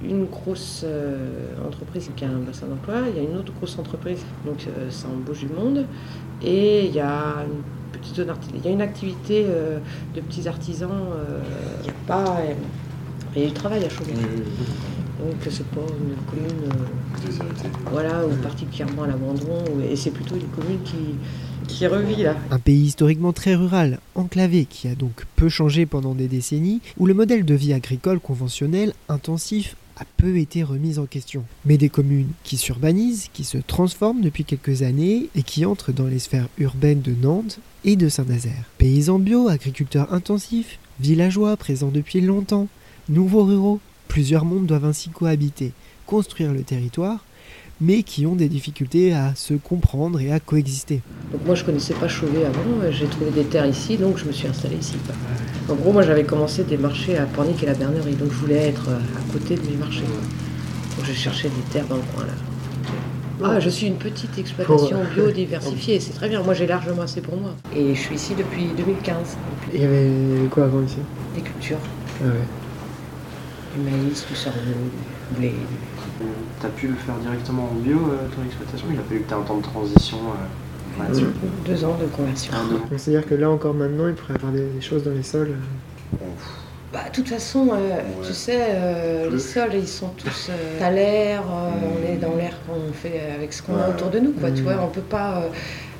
une 0.02 0.25
grosse 0.26 0.83
euh, 0.85 1.54
entreprise 1.66 2.11
qui 2.16 2.25
a 2.25 2.28
un 2.28 2.38
bassin 2.38 2.66
d'emploi, 2.66 3.02
il 3.09 3.23
y 3.23 3.26
a 3.26 3.28
une 3.28 3.37
autre 3.37 3.52
grosse 3.59 3.78
entreprise, 3.78 4.21
donc 4.47 4.66
euh, 4.66 4.90
ça 4.90 5.09
embauche 5.09 5.40
du 5.40 5.49
monde, 5.49 5.87
et 6.42 6.87
il 6.87 6.95
y 6.95 7.00
a 7.00 7.45
une 7.47 7.62
petite 7.99 8.16
zone 8.16 8.33
il 8.54 8.64
y 8.64 8.69
a 8.69 8.71
une 8.71 8.80
activité 8.80 9.45
euh, 9.47 9.78
de 10.14 10.21
petits 10.21 10.49
artisans, 10.49 10.90
euh, 10.90 11.40
il 11.80 11.85
n'y 11.85 11.90
a 11.90 11.95
pas... 12.07 12.38
euh, 12.40 12.54
il 13.37 13.42
y 13.42 13.45
a 13.45 13.49
du 13.49 13.54
travail 13.54 13.85
à 13.85 13.88
Chauvet. 13.88 14.12
Donc 15.21 15.37
c'est 15.50 15.66
pas 15.66 15.83
une 15.83 16.16
commune 16.30 16.71
euh, 16.73 17.45
voilà, 17.92 18.26
ou 18.26 18.30
particulièrement 18.42 19.02
à 19.02 19.07
l'abandon, 19.07 19.62
et 19.88 19.95
c'est 19.95 20.11
plutôt 20.11 20.35
une 20.35 20.49
commune 20.49 20.80
qui, 20.83 21.14
qui 21.69 21.87
revit 21.87 22.23
là. 22.25 22.35
Un 22.50 22.59
pays 22.59 22.87
historiquement 22.87 23.33
très 23.33 23.54
rural, 23.54 24.00
enclavé, 24.16 24.64
qui 24.64 24.88
a 24.88 24.97
donc 24.97 25.26
peu 25.37 25.49
changé 25.49 25.87
pendant 25.87 26.14
des 26.14 26.26
décennies, 26.26 26.80
où 26.99 27.07
le 27.07 27.14
modèle 27.14 27.45
de 27.45 27.54
vie 27.54 27.73
agricole 27.73 28.19
conventionnel, 28.19 28.95
intensif, 29.09 29.76
a 30.00 30.04
peu 30.16 30.38
été 30.38 30.62
remis 30.62 30.99
en 30.99 31.04
question. 31.04 31.45
Mais 31.66 31.76
des 31.76 31.90
communes 31.90 32.30
qui 32.42 32.57
s'urbanisent, 32.57 33.28
qui 33.33 33.45
se 33.45 33.59
transforment 33.59 34.23
depuis 34.23 34.45
quelques 34.45 34.83
années 34.83 35.28
et 35.35 35.42
qui 35.42 35.66
entrent 35.66 35.92
dans 35.92 36.07
les 36.07 36.19
sphères 36.19 36.49
urbaines 36.59 37.02
de 37.02 37.12
Nantes 37.12 37.61
et 37.85 37.97
de 37.97 38.09
Saint-Nazaire. 38.09 38.64
Paysans 38.78 39.19
bio, 39.19 39.49
agriculteurs 39.49 40.12
intensifs, 40.12 40.78
villageois 41.00 41.57
présents 41.57 41.90
depuis 41.90 42.23
longtemps, 42.23 42.69
nouveaux 43.09 43.45
ruraux, 43.45 43.80
plusieurs 44.09 44.47
mondes 44.47 44.66
doivent 44.66 44.87
ainsi 44.87 45.11
cohabiter, 45.11 45.73
construire 46.07 46.52
le 46.52 46.62
territoire, 46.62 47.25
mais 47.80 48.02
qui 48.02 48.26
ont 48.26 48.34
des 48.37 48.49
difficultés 48.49 49.12
à 49.14 49.34
se 49.34 49.54
comprendre 49.54 50.20
et 50.20 50.32
à 50.32 50.40
coexister. 50.40 51.00
Donc 51.32 51.46
moi 51.46 51.54
je 51.54 51.64
connaissais 51.64 51.94
pas 51.94 52.08
Chauvet 52.08 52.44
avant, 52.44 52.82
euh, 52.82 52.90
j'ai 52.92 53.06
trouvé 53.06 53.30
des 53.30 53.44
terres 53.44 53.66
ici, 53.66 53.96
donc 53.96 54.18
je 54.18 54.25
me 54.25 54.32
suis 54.32 54.49
installée 54.49 54.76
ici. 54.76 54.96
En 55.68 55.75
gros 55.75 55.92
moi 55.92 56.02
j'avais 56.02 56.25
commencé 56.25 56.64
des 56.64 56.76
marchés 56.76 57.16
à 57.16 57.26
Pornic 57.26 57.62
et 57.62 57.66
la 57.66 57.75
Bernerie, 57.75 58.14
donc 58.14 58.30
je 58.32 58.37
voulais 58.37 58.68
être 58.68 58.88
euh, 58.88 58.99
à 58.99 59.32
côté 59.32 59.54
de 59.56 59.62
mes 59.70 59.76
marchés. 59.76 60.02
Donc 60.96 61.06
j'ai 61.06 61.14
cherché 61.14 61.49
des 61.49 61.62
terres 61.72 61.87
dans 61.87 61.96
le 61.96 62.02
coin 62.14 62.26
là. 62.26 62.32
Ah, 63.42 63.58
je 63.58 63.70
suis 63.70 63.87
une 63.87 63.96
petite 63.96 64.37
exploitation 64.38 64.99
bio 65.14 65.30
diversifiée, 65.30 65.99
c'est 65.99 66.12
très 66.12 66.28
bien, 66.28 66.42
moi 66.42 66.52
j'ai 66.52 66.66
largement 66.66 67.02
assez 67.02 67.22
pour 67.22 67.38
moi. 67.38 67.54
Et 67.75 67.94
je 67.94 68.00
suis 68.00 68.16
ici 68.16 68.34
depuis 68.37 68.66
2015, 68.76 69.16
Il 69.72 69.80
y 69.80 69.84
avait 69.84 70.10
quoi 70.50 70.64
avant 70.64 70.82
ici? 70.82 70.99
Des 71.34 71.40
cultures, 71.40 71.78
Ah 72.22 72.26
ouais. 72.26 72.32
du 73.75 73.90
maïs, 73.90 74.26
du 74.28 74.37
sorgho, 74.37 74.58
du 75.32 75.38
blé. 75.40 75.52
T'as 76.61 76.69
pu 76.69 76.89
le 76.89 76.95
faire 76.95 77.15
directement 77.17 77.71
en 77.73 77.75
bio, 77.75 77.97
euh, 77.97 78.27
ton 78.37 78.45
exploitation? 78.45 78.87
Il 78.93 78.99
a 78.99 79.03
fallu 79.03 79.21
que 79.21 79.29
tu 79.29 79.35
aies 79.35 79.37
un 79.39 79.43
temps 79.43 79.57
de 79.57 79.62
transition 79.62 80.19
euh, 80.19 81.03
là-dessus. 81.03 81.25
Deux 81.65 81.85
ans 81.85 81.97
de 82.00 82.07
conversion. 82.07 82.53
Donc 82.71 82.83
c'est-à-dire 82.99 83.27
que 83.27 83.35
là 83.35 83.49
encore 83.50 83.73
maintenant, 83.75 84.07
il 84.09 84.15
pourrait 84.15 84.35
y 84.35 84.37
avoir 84.37 84.53
des, 84.53 84.67
des 84.67 84.81
choses 84.83 85.05
dans 85.05 85.12
les 85.12 85.23
sols. 85.23 85.53
euh, 86.21 86.27
Bah, 86.93 86.99
de 87.09 87.15
toute 87.15 87.29
façon, 87.29 87.69
euh, 87.73 88.00
tu 88.27 88.35
sais, 88.35 88.59
euh, 88.61 89.31
les 89.31 89.39
sols, 89.39 89.71
ils 89.75 89.89
sont 89.89 90.09
tous 90.19 90.50
euh, 90.50 90.85
à 90.87 90.91
l'air, 90.91 91.43
euh, 91.50 91.71
on 92.03 92.12
est 92.12 92.17
dans 92.17 92.35
l'air 92.37 92.53
qu'on 92.67 92.93
fait 92.93 93.21
avec 93.35 93.53
ce 93.55 93.62
qu'on 93.62 93.77
a 93.79 93.89
autour 93.89 94.11
de 94.11 94.19
nous, 94.19 94.33
quoi, 94.33 94.50
tu 94.50 94.61
Mm. 94.61 94.65
vois, 94.65 94.75
on 94.83 94.89
peut 94.89 95.00
pas... 95.00 95.39
euh, 95.39 95.49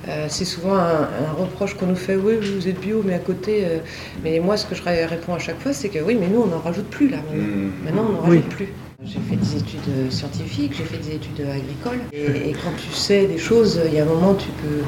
euh, 0.09 0.27
c'est 0.29 0.45
souvent 0.47 0.75
un, 0.75 1.03
un 1.29 1.33
reproche 1.39 1.75
qu'on 1.75 1.87
nous 1.87 1.95
fait, 1.97 2.17
oui, 2.17 2.35
vous 2.37 2.67
êtes 2.69 2.81
bio, 2.81 3.03
mais 3.05 3.15
à 3.15 3.19
côté... 3.21 3.65
euh, 3.65 3.79
mais 4.25 4.39
moi, 4.41 4.57
ce 4.59 4.67
que 4.67 4.75
je 4.75 4.83
ré- 4.83 5.07
réponds 5.07 5.35
à 5.35 5.39
chaque 5.39 5.61
fois, 5.61 5.73
c'est 5.73 5.89
que 5.89 5.99
oui, 6.00 6.17
mais 6.21 6.27
nous, 6.29 6.41
on 6.43 6.47
n'en 6.47 6.59
rajoute 6.59 6.87
plus, 6.91 7.09
là, 7.09 7.19
maintenant. 7.19 7.71
Maintenant, 7.85 8.05
on 8.11 8.12
n'en 8.15 8.21
rajoute 8.23 8.49
plus. 8.49 8.69
J'ai 9.04 9.19
fait 9.21 9.37
des 9.37 9.57
études 9.57 9.80
euh, 9.88 10.11
scientifiques, 10.11 10.75
j'ai 10.76 10.85
fait 10.85 10.99
des 10.99 11.14
études 11.16 11.40
agricoles, 11.40 12.00
et, 12.12 12.50
et 12.50 12.52
quand 12.52 12.73
tu 12.76 12.92
sais 12.95 13.26
des 13.26 13.38
choses, 13.38 13.80
il 13.87 13.95
y 13.95 13.99
a 13.99 14.02
un 14.02 14.07
moment, 14.07 14.35
tu 14.35 14.49
peux... 14.62 14.83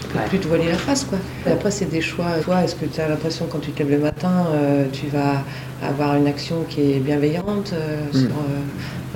tu 0.00 0.06
peux 0.06 0.18
plus 0.28 0.38
te 0.38 0.46
voiler 0.46 0.68
la 0.68 0.78
face. 0.78 1.04
Quoi. 1.04 1.18
Et 1.46 1.50
après, 1.52 1.70
c'est 1.72 1.86
des 1.90 2.00
choix. 2.00 2.26
Toi, 2.44 2.62
est-ce 2.62 2.76
que 2.76 2.84
tu 2.86 3.00
as 3.00 3.08
l'impression 3.08 3.46
quand 3.50 3.58
tu 3.58 3.72
te 3.72 3.80
lèves 3.80 3.90
le 3.90 3.98
matin, 3.98 4.46
euh, 4.52 4.84
tu 4.92 5.06
vas 5.08 5.42
avoir 5.82 6.14
une 6.16 6.28
action 6.28 6.64
qui 6.68 6.92
est 6.92 7.00
bienveillante 7.00 7.72
euh, 7.74 8.00
Mm. 8.12 8.12
sur 8.12 8.28
euh, 8.30 8.60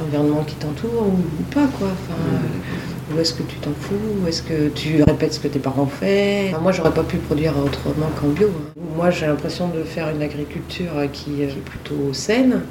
l'environnement 0.00 0.42
qui 0.44 0.56
t'entoure 0.56 1.06
ou, 1.06 1.12
ou 1.40 1.42
pas 1.54 1.66
quoi? 1.78 1.88
Enfin, 1.92 2.18
euh, 2.34 3.14
Ou 3.16 3.20
est-ce 3.20 3.34
que 3.34 3.42
tu 3.44 3.56
t'en 3.58 3.70
fous? 3.80 3.94
Ou 4.22 4.26
est-ce 4.26 4.42
que 4.42 4.68
tu 4.70 5.00
répètes 5.04 5.34
ce 5.34 5.40
que 5.40 5.48
tes 5.48 5.60
parents 5.60 5.82
ont 5.82 5.86
fait? 5.86 6.48
Enfin, 6.50 6.60
Moi, 6.60 6.72
j'aurais 6.72 6.92
pas 6.94 7.04
pu 7.04 7.18
produire 7.18 7.52
autrement 7.56 8.10
qu'en 8.20 8.28
bio. 8.28 8.48
hein. 8.48 8.80
Moi, 8.96 9.10
j'ai 9.10 9.26
l'impression 9.26 9.68
de 9.68 9.84
faire 9.84 10.08
une 10.10 10.22
agriculture 10.22 10.90
qui 11.12 11.42
est 11.42 11.54
plutôt 11.64 12.12
saine, 12.12 12.62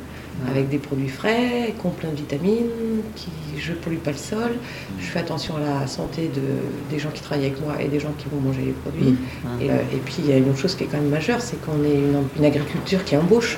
avec 0.49 0.69
des 0.69 0.77
produits 0.77 1.09
frais, 1.09 1.73
qui 1.79 1.85
ont 1.85 1.91
plein 1.91 2.09
de 2.09 2.15
vitamines, 2.15 3.01
qui 3.15 3.29
je 3.57 3.73
pollue 3.73 3.97
pas 3.97 4.11
le 4.11 4.17
sol, 4.17 4.51
je 4.99 5.05
fais 5.05 5.19
attention 5.19 5.55
à 5.57 5.81
la 5.81 5.87
santé 5.87 6.29
de, 6.33 6.41
des 6.89 6.99
gens 6.99 7.09
qui 7.11 7.21
travaillent 7.21 7.45
avec 7.45 7.61
moi 7.61 7.81
et 7.81 7.87
des 7.87 7.99
gens 7.99 8.13
qui 8.17 8.27
vont 8.29 8.39
manger 8.39 8.61
les 8.61 8.71
produits. 8.71 9.15
Et, 9.61 9.69
euh, 9.69 9.75
et 9.93 9.97
puis 9.97 10.15
il 10.19 10.29
y 10.29 10.33
a 10.33 10.37
une 10.37 10.49
autre 10.49 10.59
chose 10.59 10.75
qui 10.75 10.83
est 10.83 10.87
quand 10.87 10.97
même 10.97 11.09
majeure, 11.09 11.41
c'est 11.41 11.59
qu'on 11.63 11.83
est 11.83 11.95
une, 11.95 12.23
une 12.37 12.45
agriculture 12.45 13.03
qui 13.03 13.15
embauche. 13.15 13.57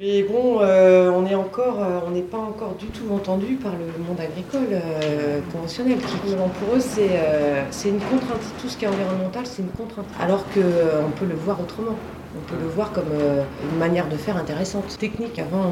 Mais 0.00 0.24
bon, 0.24 0.58
euh, 0.60 1.08
on 1.12 1.24
encore, 1.36 1.80
euh, 1.80 2.00
on 2.04 2.10
n'est 2.10 2.22
pas 2.22 2.38
encore 2.38 2.74
du 2.74 2.86
tout 2.86 3.04
entendu 3.12 3.54
par 3.54 3.70
le 3.74 4.04
monde 4.04 4.18
agricole 4.18 4.66
euh, 4.72 5.38
conventionnel. 5.52 5.98
Qui, 5.98 6.16
pour 6.16 6.74
eux, 6.74 6.80
c'est 6.80 7.88
une 7.88 8.00
contrainte. 8.00 8.40
Tout 8.60 8.68
ce 8.68 8.76
qui 8.76 8.86
est 8.86 8.88
environnemental, 8.88 9.46
c'est 9.46 9.62
une 9.62 9.68
contrainte. 9.68 10.06
Alors 10.18 10.42
qu'on 10.46 11.10
peut 11.16 11.26
le 11.26 11.36
voir 11.36 11.60
autrement. 11.60 11.94
On 12.36 12.50
peut 12.50 12.60
le 12.60 12.66
voir 12.66 12.90
comme 12.90 13.12
une 13.70 13.78
manière 13.78 14.08
de 14.08 14.16
faire 14.16 14.36
intéressante. 14.36 14.98
Technique, 14.98 15.38
avant, 15.38 15.70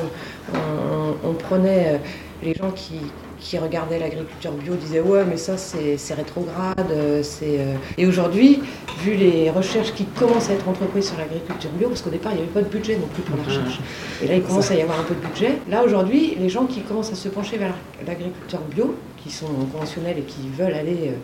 on, 1.25 1.33
prenait 1.33 2.01
les 2.45 2.55
gens 2.55 2.71
qui, 2.71 3.01
qui 3.43 3.59
regardaient 3.59 3.99
l'agriculture 3.99 4.53
bio 4.53 4.75
disaient 4.75 5.01
ouais 5.01 5.25
mais 5.29 5.37
ça 5.37 5.57
c'est 5.57 6.15
rétrograde 6.15 6.91
euh, 6.91 7.23
c'est 7.23 7.59
euh. 7.59 7.75
et 7.99 8.07
aujourd'hui 8.07 8.63
vu 9.03 9.15
les 9.15 9.51
recherches 9.51 9.93
qui 9.93 10.05
commencent 10.05 10.49
à 10.49 10.55
être 10.55 10.69
entreprises 10.69 11.09
sur 11.09 11.19
l'agriculture 11.19 11.71
bio 11.71 11.89
parce 11.89 12.03
qu'au 12.03 12.11
départ 12.11 12.33
il 12.33 12.37
n'y 12.37 12.43
avait 12.43 12.53
pas 12.53 12.63
de 12.63 12.69
budget 12.69 12.97
non 12.97 13.09
plus 13.09 13.23
pour 13.23 13.37
la 13.37 13.43
recherche 13.43 13.81
et 14.23 14.29
là 14.29 14.37
il 14.37 14.43
commence 14.43 14.71
à 14.71 14.75
y 14.75 14.81
avoir 14.81 15.01
un 15.01 15.05
peu 15.05 15.15
de 15.15 15.21
budget 15.21 15.59
là 15.69 15.83
aujourd'hui 15.85 16.37
les 16.39 16.49
gens 16.49 16.67
qui 16.67 16.83
commencent 16.83 17.13
à 17.13 17.17
se 17.17 17.29
pencher 17.29 17.59
vers 17.59 17.75
l'agriculture 18.07 18.61
bio 18.61 18.95
qui 19.23 19.31
sont 19.31 19.47
conventionnels 19.73 20.19
et 20.19 20.23
qui 20.23 20.49
veulent 20.57 20.75
aller 20.75 21.09
euh, 21.09 21.17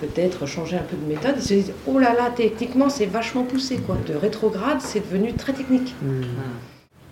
peut-être 0.00 0.46
changer 0.46 0.76
un 0.76 0.82
peu 0.82 0.96
de 0.96 1.06
méthode, 1.06 1.34
ils 1.36 1.42
se 1.42 1.54
disent 1.54 1.72
oh 1.86 1.98
là 1.98 2.12
là, 2.12 2.30
techniquement 2.34 2.88
c'est 2.88 3.06
vachement 3.06 3.44
poussé 3.44 3.78
quoi. 3.78 3.96
De 4.06 4.14
rétrograde, 4.14 4.78
c'est 4.80 5.00
devenu 5.00 5.32
très 5.32 5.52
technique. 5.52 5.94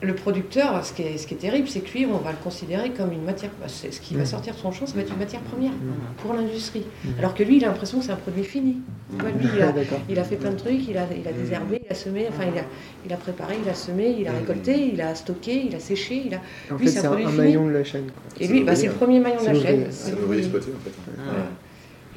Le 0.05 0.15
producteur, 0.15 0.85
ce 0.85 0.93
qui 0.93 1.03
est, 1.03 1.17
ce 1.19 1.27
qui 1.27 1.35
est 1.35 1.39
terrible, 1.39 1.67
c'est 1.69 1.81
que 1.81 1.91
lui, 1.97 2.05
on 2.07 2.19
va 2.19 2.31
le 2.33 2.37
considérer 2.43 2.91
comme 2.91 3.13
une 3.13 3.23
matière. 3.25 3.51
bah, 3.61 3.69
Ce 3.69 3.87
qui 4.01 4.15
va 4.15 4.25
sortir 4.27 4.55
de 4.55 4.59
son 4.59 4.71
champ, 4.73 4.87
ça 4.87 4.95
va 4.95 5.01
être 5.01 5.13
une 5.13 5.19
matière 5.19 5.41
première 5.41 5.73
pour 6.19 6.35
l'industrie. 6.35 6.85
Alors 7.19 7.35
que 7.35 7.43
lui, 7.43 7.57
il 7.57 7.65
a 7.65 7.69
l'impression 7.69 7.99
que 7.99 8.05
c'est 8.05 8.13
un 8.13 8.17
produit 8.17 8.45
fini. 8.45 8.77
Lui, 9.13 9.49
il 9.57 9.63
a, 9.63 9.73
D'accord. 9.73 9.99
il 10.09 10.19
a 10.19 10.25
fait 10.25 10.37
plein 10.37 10.51
de 10.51 10.57
trucs, 10.59 10.87
il 10.89 10.97
a, 10.99 11.07
il 11.17 11.27
a 11.27 11.33
désherbé, 11.33 11.81
il 11.85 11.91
a 11.91 11.95
semé, 11.95 12.27
enfin, 12.29 12.45
il 12.53 12.59
a, 12.59 12.65
il 13.07 13.13
a 13.13 13.17
préparé, 13.17 13.57
il 13.65 13.69
a 13.69 13.75
semé, 13.75 14.17
il 14.21 14.27
a 14.29 14.33
récolté, 14.33 14.91
il 14.93 15.01
a 15.01 15.15
stocké, 15.15 15.67
il 15.67 15.75
a 15.75 15.81
séché. 15.81 16.23
Il 16.27 16.35
a... 16.35 16.39
En 16.73 16.77
lui, 16.77 16.87
fait, 16.87 16.93
c'est 17.01 17.07
un, 17.07 17.11
produit 17.11 17.27
un 17.27 17.31
maillon 17.31 17.67
de 17.67 17.73
la 17.73 17.85
chaîne. 17.85 18.05
quoi. 18.07 18.23
Et 18.41 18.49
lui, 18.49 18.63
bah, 18.65 18.75
c'est 18.77 18.89
le 18.89 18.93
premier 18.95 19.21
maillon 19.21 19.41
de 19.41 19.47
la 19.47 19.55
chaîne. 19.55 19.87
C'est 19.91 20.13
un 20.13 20.17
ouvrier 20.23 20.43
exploité 20.43 20.71
en 20.77 20.85
fait. 20.85 20.93
Voilà. 21.17 21.45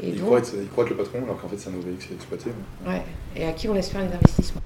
Et 0.04 0.10
Il, 0.10 0.16
donc- 0.16 0.26
croit 0.26 0.40
être, 0.40 0.54
il 0.62 0.68
croit 0.70 0.84
être 0.84 0.90
le 0.92 0.96
patron 0.98 1.24
alors 1.24 1.42
qu'en 1.42 1.48
fait 1.48 1.58
c'est 1.58 1.70
un 1.70 1.74
ouvrier 1.74 1.96
qui 1.98 2.08
s'est 2.10 2.14
exploité. 2.16 2.52
Ouais. 2.88 3.02
Et 3.36 3.46
à 3.46 3.52
qui 3.54 3.68
on 3.70 3.74
laisse 3.74 3.90
faire 3.90 4.02
les 4.02 4.14
investissements. 4.14 4.62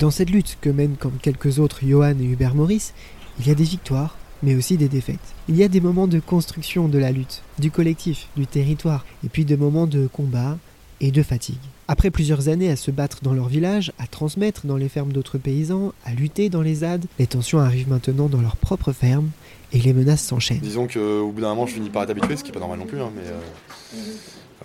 Dans 0.00 0.10
cette 0.10 0.30
lutte 0.30 0.56
que 0.62 0.70
mènent 0.70 0.96
comme 0.96 1.18
quelques 1.20 1.58
autres 1.58 1.80
Johan 1.86 2.18
et 2.18 2.24
Hubert 2.24 2.54
Maurice, 2.54 2.94
il 3.38 3.46
y 3.46 3.50
a 3.50 3.54
des 3.54 3.64
victoires, 3.64 4.16
mais 4.42 4.54
aussi 4.54 4.78
des 4.78 4.88
défaites. 4.88 5.18
Il 5.46 5.56
y 5.56 5.62
a 5.62 5.68
des 5.68 5.82
moments 5.82 6.06
de 6.06 6.20
construction 6.20 6.88
de 6.88 6.96
la 6.96 7.12
lutte, 7.12 7.42
du 7.58 7.70
collectif, 7.70 8.28
du 8.34 8.46
territoire, 8.46 9.04
et 9.22 9.28
puis 9.28 9.44
des 9.44 9.58
moments 9.58 9.86
de 9.86 10.06
combat 10.06 10.56
et 11.02 11.10
de 11.10 11.22
fatigue. 11.22 11.60
Après 11.86 12.10
plusieurs 12.10 12.48
années 12.48 12.70
à 12.70 12.76
se 12.76 12.90
battre 12.90 13.18
dans 13.20 13.34
leur 13.34 13.48
village, 13.48 13.92
à 13.98 14.06
transmettre 14.06 14.66
dans 14.66 14.78
les 14.78 14.88
fermes 14.88 15.12
d'autres 15.12 15.36
paysans, 15.36 15.92
à 16.06 16.14
lutter 16.14 16.48
dans 16.48 16.62
les 16.62 16.76
ZAD, 16.76 17.04
les 17.18 17.26
tensions 17.26 17.58
arrivent 17.58 17.90
maintenant 17.90 18.30
dans 18.30 18.40
leur 18.40 18.56
propre 18.56 18.92
ferme 18.92 19.28
et 19.74 19.80
les 19.80 19.92
menaces 19.92 20.22
s'enchaînent. 20.22 20.60
Disons 20.60 20.86
qu'au 20.86 21.30
bout 21.30 21.42
d'un 21.42 21.50
moment 21.50 21.66
je 21.66 21.74
finis 21.74 21.90
par 21.90 22.04
être 22.04 22.10
habitué, 22.10 22.38
ce 22.38 22.42
qui 22.42 22.48
est 22.48 22.54
pas 22.54 22.60
normal 22.60 22.78
non 22.78 22.86
plus, 22.86 23.02
hein, 23.02 23.10
mais 23.14 23.26
euh, 23.26 24.00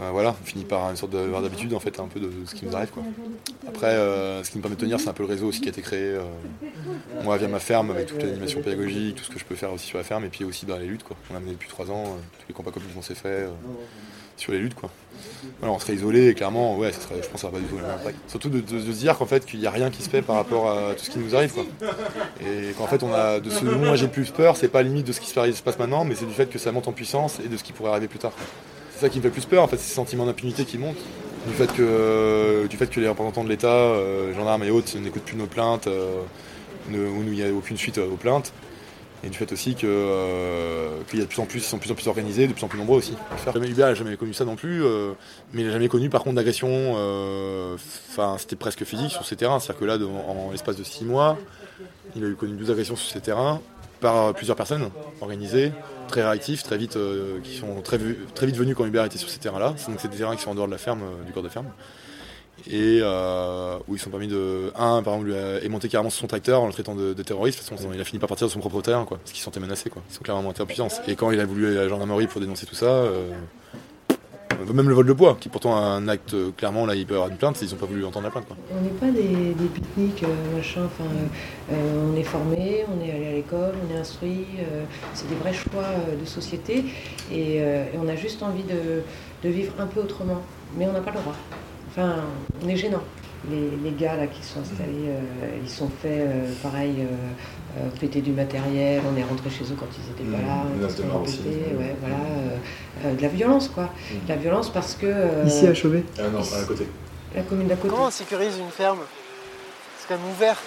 euh, 0.01 0.09
voilà, 0.11 0.35
on 0.41 0.45
finit 0.45 0.65
par 0.65 0.89
une 0.89 0.97
sorte 0.97 1.11
d'habitude 1.13 1.73
en 1.73 1.79
fait 1.79 1.99
un 1.99 2.07
peu 2.07 2.19
de 2.19 2.29
ce 2.45 2.53
qui 2.53 2.65
nous 2.65 2.75
arrive 2.75 2.89
quoi. 2.89 3.03
Après, 3.67 3.87
euh, 3.87 4.43
ce 4.43 4.51
qui 4.51 4.57
me 4.57 4.61
permet 4.61 4.75
de 4.75 4.81
tenir, 4.81 4.99
c'est 4.99 5.07
un 5.09 5.13
peu 5.13 5.23
le 5.23 5.29
réseau 5.29 5.47
aussi 5.47 5.61
qui 5.61 5.67
a 5.67 5.71
été 5.71 5.81
créé. 5.81 6.01
euh, 6.01 6.21
moi 7.23 7.37
via 7.37 7.47
ma 7.47 7.59
ferme 7.59 7.91
avec 7.91 8.07
toute 8.07 8.21
l'animation 8.21 8.61
pédagogique, 8.61 9.15
tout 9.15 9.23
ce 9.23 9.29
que 9.29 9.39
je 9.39 9.45
peux 9.45 9.55
faire 9.55 9.71
aussi 9.71 9.87
sur 9.87 9.97
la 9.97 10.03
ferme, 10.03 10.25
et 10.25 10.29
puis 10.29 10.43
aussi 10.43 10.65
dans 10.65 10.77
les 10.77 10.85
luttes 10.85 11.03
quoi. 11.03 11.15
On 11.31 11.35
a 11.35 11.39
mené 11.39 11.53
depuis 11.53 11.69
trois 11.69 11.89
ans, 11.89 12.03
tous 12.39 12.45
les 12.49 12.53
combats 12.53 12.71
comme 12.71 12.83
qu'on 12.83 13.01
s'est 13.01 13.15
fait 13.15 13.47
sur 14.37 14.51
les 14.51 14.59
luttes 14.59 14.75
quoi. 14.75 14.89
Voilà, 15.59 15.73
on 15.73 15.79
serait 15.79 15.93
isolé 15.93 16.33
clairement, 16.33 16.77
ouais, 16.77 16.91
je 16.91 17.27
pense 17.29 17.41
ça 17.41 17.47
pas 17.47 17.59
du 17.59 17.65
tout 17.65 17.77
le 17.77 17.83
même. 17.83 18.15
Surtout 18.27 18.49
de, 18.49 18.61
se 18.67 18.91
dire 18.91 19.17
qu'en 19.17 19.25
fait 19.25 19.45
qu'il 19.45 19.59
n'y 19.61 19.67
a 19.67 19.71
rien 19.71 19.89
qui 19.89 20.03
se 20.03 20.09
fait 20.09 20.21
par 20.21 20.35
rapport 20.35 20.69
à 20.69 20.93
tout 20.93 21.05
ce 21.05 21.09
qui 21.09 21.19
nous 21.19 21.35
arrive 21.35 21.53
quoi. 21.53 21.63
Et 22.41 22.73
qu'en 22.73 22.87
fait 22.87 23.01
on 23.03 23.13
a 23.13 23.39
de 23.39 23.49
ce 23.49 23.63
dont 23.63 23.77
moi 23.77 23.95
j'ai 23.95 24.09
plus 24.09 24.29
peur, 24.31 24.57
c'est 24.57 24.67
pas 24.67 24.83
limite 24.83 25.07
de 25.07 25.13
ce 25.13 25.21
qui 25.21 25.29
se 25.29 25.33
passe- 25.33 25.55
se 25.55 25.63
passe 25.63 25.79
maintenant, 25.79 26.03
mais 26.03 26.15
c'est 26.15 26.25
du 26.25 26.33
fait 26.33 26.49
que 26.49 26.59
ça 26.59 26.73
monte 26.73 26.87
en 26.89 26.91
puissance 26.91 27.39
et 27.39 27.47
de 27.47 27.55
ce 27.55 27.63
qui 27.63 27.71
pourrait 27.71 27.91
arriver 27.91 28.09
plus 28.09 28.19
tard. 28.19 28.33
C'est 28.95 29.01
ça 29.01 29.09
qui 29.09 29.17
me 29.17 29.23
fait 29.23 29.29
plus 29.29 29.45
peur 29.45 29.63
en 29.63 29.67
fait, 29.67 29.77
c'est 29.77 29.89
ce 29.89 29.95
sentiment 29.95 30.25
d'impunité 30.25 30.65
qui 30.65 30.77
monte. 30.77 30.97
Du 31.47 31.53
fait 31.53 31.71
que, 31.71 32.65
du 32.67 32.77
fait 32.77 32.87
que 32.87 32.99
les 32.99 33.07
représentants 33.07 33.43
de 33.43 33.49
l'État, 33.49 33.67
euh, 33.67 34.33
gendarmes 34.33 34.63
et 34.63 34.71
autres, 34.71 34.97
n'écoutent 34.97 35.25
plus 35.25 35.37
nos 35.37 35.45
plaintes, 35.45 35.85
euh, 35.87 36.21
où 36.89 37.21
il 37.23 37.31
n'y 37.31 37.43
a 37.43 37.53
aucune 37.53 37.77
suite 37.77 37.99
euh, 37.99 38.09
aux 38.09 38.15
plaintes. 38.15 38.51
Et 39.25 39.29
du 39.29 39.37
fait 39.37 39.51
aussi 39.51 39.73
que, 39.73 39.87
euh, 39.87 41.01
qu'il 41.09 41.17
y 41.17 41.21
a 41.21 41.25
de 41.25 41.29
plus 41.29 41.39
en 41.39 41.45
plus, 41.45 41.59
ils 41.59 41.63
sont 41.63 41.77
de 41.77 41.81
plus 41.81 41.91
en 41.91 41.95
plus 41.95 42.07
organisés, 42.07 42.47
de 42.47 42.53
plus 42.53 42.63
en 42.63 42.67
plus 42.67 42.77
nombreux 42.77 42.99
aussi. 42.99 43.13
Hubert 43.55 43.87
n'a 43.87 43.93
jamais 43.95 44.17
connu 44.17 44.33
ça 44.33 44.45
non 44.45 44.55
plus, 44.55 44.83
euh, 44.83 45.13
mais 45.51 45.61
il 45.61 45.67
n'a 45.67 45.73
jamais 45.73 45.87
connu 45.87 46.09
par 46.09 46.23
contre 46.23 46.35
d'agression, 46.35 46.69
euh, 46.69 47.75
enfin 48.09 48.35
c'était 48.37 48.55
presque 48.55 48.83
physique 48.83 49.11
sur 49.11 49.25
ces 49.25 49.35
terrains. 49.35 49.59
C'est-à-dire 49.59 49.79
que 49.79 49.85
là, 49.85 49.97
en, 50.27 50.51
l'espace 50.51 50.75
de 50.75 50.83
6 50.83 51.05
mois, 51.05 51.39
il 52.15 52.23
a 52.23 52.27
eu 52.27 52.35
connu 52.35 52.53
12 52.53 52.69
agressions 52.69 52.95
sur 52.95 53.11
ces 53.11 53.21
terrains 53.21 53.61
par 53.99 54.33
plusieurs 54.35 54.57
personnes 54.57 54.91
organisées, 55.21 55.71
très 56.07 56.23
réactives, 56.23 56.63
très 56.63 56.77
vite, 56.77 56.95
euh, 56.95 57.39
qui 57.43 57.55
sont 57.55 57.81
très, 57.81 57.97
vite 57.97 58.55
venues 58.55 58.75
quand 58.75 58.85
Hubert 58.85 59.05
était 59.05 59.17
sur 59.17 59.29
ces 59.29 59.39
terrains-là. 59.39 59.75
Donc 59.87 59.97
c'est 59.99 60.09
des 60.09 60.17
terrains 60.17 60.35
qui 60.35 60.43
sont 60.43 60.51
en 60.51 60.55
dehors 60.55 60.67
de 60.67 60.71
la 60.71 60.77
ferme, 60.77 61.01
euh, 61.03 61.25
du 61.25 61.31
corps 61.31 61.43
de 61.43 61.49
ferme. 61.49 61.67
Et 62.67 62.99
euh, 63.01 63.77
où 63.87 63.95
ils 63.95 63.99
sont 63.99 64.09
permis 64.09 64.27
de. 64.27 64.71
Un, 64.75 65.03
par 65.03 65.15
exemple, 65.15 65.25
lui 65.25 65.35
a 65.35 65.63
émonté 65.63 65.89
carrément 65.89 66.09
son 66.09 66.25
tracteur 66.25 66.61
en 66.61 66.67
le 66.67 66.73
traitant 66.73 66.95
de, 66.95 67.13
de 67.13 67.23
terroriste. 67.23 67.59
De 67.59 67.67
toute 67.67 67.77
façon, 67.77 67.91
il 67.93 67.99
a 67.99 68.03
fini 68.03 68.17
par 68.19 68.29
partir 68.29 68.47
de 68.47 68.51
son 68.51 68.59
propre 68.59 68.81
terrain, 68.81 69.05
quoi. 69.05 69.17
Parce 69.17 69.31
qu'ils 69.31 69.39
se 69.39 69.45
sentaient 69.45 69.59
menacés, 69.59 69.89
quoi. 69.89 70.01
Ils 70.09 70.15
sont 70.15 70.23
clairement 70.23 70.49
en 70.49 70.65
puissance. 70.65 71.01
Et 71.07 71.15
quand 71.15 71.31
il 71.31 71.39
a 71.39 71.45
voulu 71.45 71.67
aller 71.67 71.77
à 71.77 71.83
la 71.83 71.89
gendarmerie 71.89 72.27
pour 72.27 72.41
dénoncer 72.41 72.65
tout 72.65 72.75
ça, 72.75 73.03
même 74.73 74.89
le 74.89 74.95
vol 74.95 75.05
de 75.05 75.13
bois, 75.13 75.37
qui 75.39 75.49
pourtant 75.49 75.75
un 75.75 76.07
acte, 76.07 76.33
euh, 76.33 76.51
clairement, 76.55 76.85
là, 76.85 76.95
il 76.95 77.05
peut 77.05 77.13
y 77.13 77.17
avoir 77.17 77.29
une 77.29 77.37
plainte, 77.37 77.61
ils 77.61 77.69
n'ont 77.69 77.77
pas 77.77 77.85
voulu 77.85 78.05
entendre 78.05 78.25
la 78.25 78.31
plainte. 78.31 78.45
On 78.71 78.81
n'est 78.81 78.89
pas 78.89 79.11
des, 79.11 79.53
des 79.53 79.67
pique-niques, 79.73 80.23
euh, 80.23 80.57
machin. 80.57 80.81
Enfin, 80.85 81.09
euh, 81.71 82.11
on 82.11 82.15
est 82.15 82.23
formé, 82.23 82.85
on 82.87 83.05
est 83.05 83.11
allé 83.11 83.27
à 83.27 83.31
l'école, 83.33 83.73
on 83.87 83.93
est 83.93 83.97
instruit. 83.97 84.45
c'est 85.13 85.27
des 85.29 85.35
vrais 85.35 85.53
choix 85.53 85.83
de 86.19 86.25
société. 86.25 86.85
Et, 87.31 87.57
et 87.57 87.97
on 88.01 88.07
a 88.07 88.15
juste 88.15 88.43
envie 88.43 88.63
de, 88.63 89.01
de 89.43 89.49
vivre 89.49 89.73
un 89.79 89.87
peu 89.87 90.01
autrement. 90.01 90.41
Mais 90.77 90.87
on 90.87 90.93
n'a 90.93 91.01
pas 91.01 91.11
le 91.11 91.19
droit. 91.19 91.35
Enfin, 91.89 92.15
on 92.63 92.67
est 92.67 92.77
gênant. 92.77 93.03
Les, 93.49 93.69
les 93.83 93.95
gars 93.95 94.15
là 94.15 94.25
qui 94.25 94.43
sont 94.43 94.59
installés, 94.61 95.11
ils 95.61 95.69
sont 95.69 95.89
fait 96.01 96.21
euh, 96.21 96.51
pareil, 96.63 97.05
euh, 97.77 97.89
péter 97.99 98.21
du 98.21 98.31
matériel. 98.31 99.01
On 99.11 99.17
est 99.17 99.23
rentré 99.23 99.49
chez 99.49 99.63
eux 99.65 99.75
quand 99.77 99.87
ils 99.97 100.09
n'étaient 100.25 100.37
pas 100.37 100.43
Mmh, 100.43 100.47
là. 100.47 100.63
menace 100.75 100.95
ils 100.99 101.11
embêtés, 101.11 101.75
ouais, 101.77 101.95
voilà, 102.01 102.15
euh, 102.15 102.57
euh, 103.05 103.13
de 103.15 103.21
la 103.21 103.27
violence 103.27 103.67
quoi. 103.69 103.89
De 104.23 104.29
la 104.29 104.35
violence 104.35 104.69
parce 104.69 104.95
que. 104.95 105.05
euh, 105.07 105.43
Ici 105.45 105.67
à 105.67 105.73
Chauvet 105.73 106.03
Ah 106.19 106.29
non, 106.29 106.39
à 106.41 106.63
côté. 106.65 106.87
La 107.35 107.41
commune 107.43 107.67
d'à 107.67 107.75
côté. 107.75 107.89
Comment 107.89 108.05
on 108.07 108.11
sécurise 108.11 108.57
une 108.57 108.69
ferme? 108.71 108.99
C'est 109.99 110.07
quand 110.07 110.17
même 110.19 110.29
ouvert. 110.31 110.57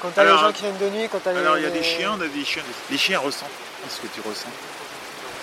Quand 0.00 0.08
t'as 0.14 0.24
les 0.24 0.30
gens 0.38 0.50
qui 0.52 0.62
viennent 0.62 0.78
de 0.78 0.96
nuit, 0.96 1.08
quand 1.12 1.18
t'as 1.22 1.32
les. 1.32 1.40
Alors 1.40 1.58
il 1.58 1.62
y 1.62 1.66
a 1.66 1.70
des 1.70 1.82
chiens, 1.82 2.12
on 2.18 2.20
a 2.22 2.26
des 2.28 2.44
chiens. 2.44 2.62
Les 2.90 2.96
chiens 2.96 3.18
ressentent 3.18 3.48
ce 3.88 4.00
que 4.00 4.06
tu 4.06 4.20
ressens. 4.26 4.48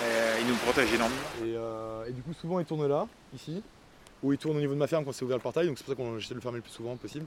Euh, 0.04 0.36
ils 0.42 0.48
nous 0.48 0.56
protègent 0.56 0.94
énormément. 0.94 1.22
Et, 1.44 1.56
euh, 1.56 2.06
et 2.08 2.12
du 2.12 2.22
coup, 2.22 2.32
souvent, 2.40 2.60
ils 2.60 2.66
tournent 2.66 2.88
là, 2.88 3.06
ici, 3.36 3.62
ou 4.24 4.32
ils 4.34 4.38
tournent 4.38 4.58
au 4.58 4.60
niveau 4.60 4.74
de 4.74 4.80
ma 4.80 4.86
ferme 4.88 5.04
quand 5.06 5.12
c'est 5.12 5.26
ouvert 5.26 5.38
le 5.38 5.42
portail, 5.44 5.68
donc 5.68 5.78
c'est 5.78 5.84
pour 5.84 5.94
ça 5.96 5.98
qu'on 6.02 6.18
j'essaie 6.20 6.34
de 6.34 6.36
le 6.36 6.42
fermer 6.42 6.58
le 6.58 6.62
plus 6.64 6.72
souvent 6.72 6.96
possible. 6.98 7.26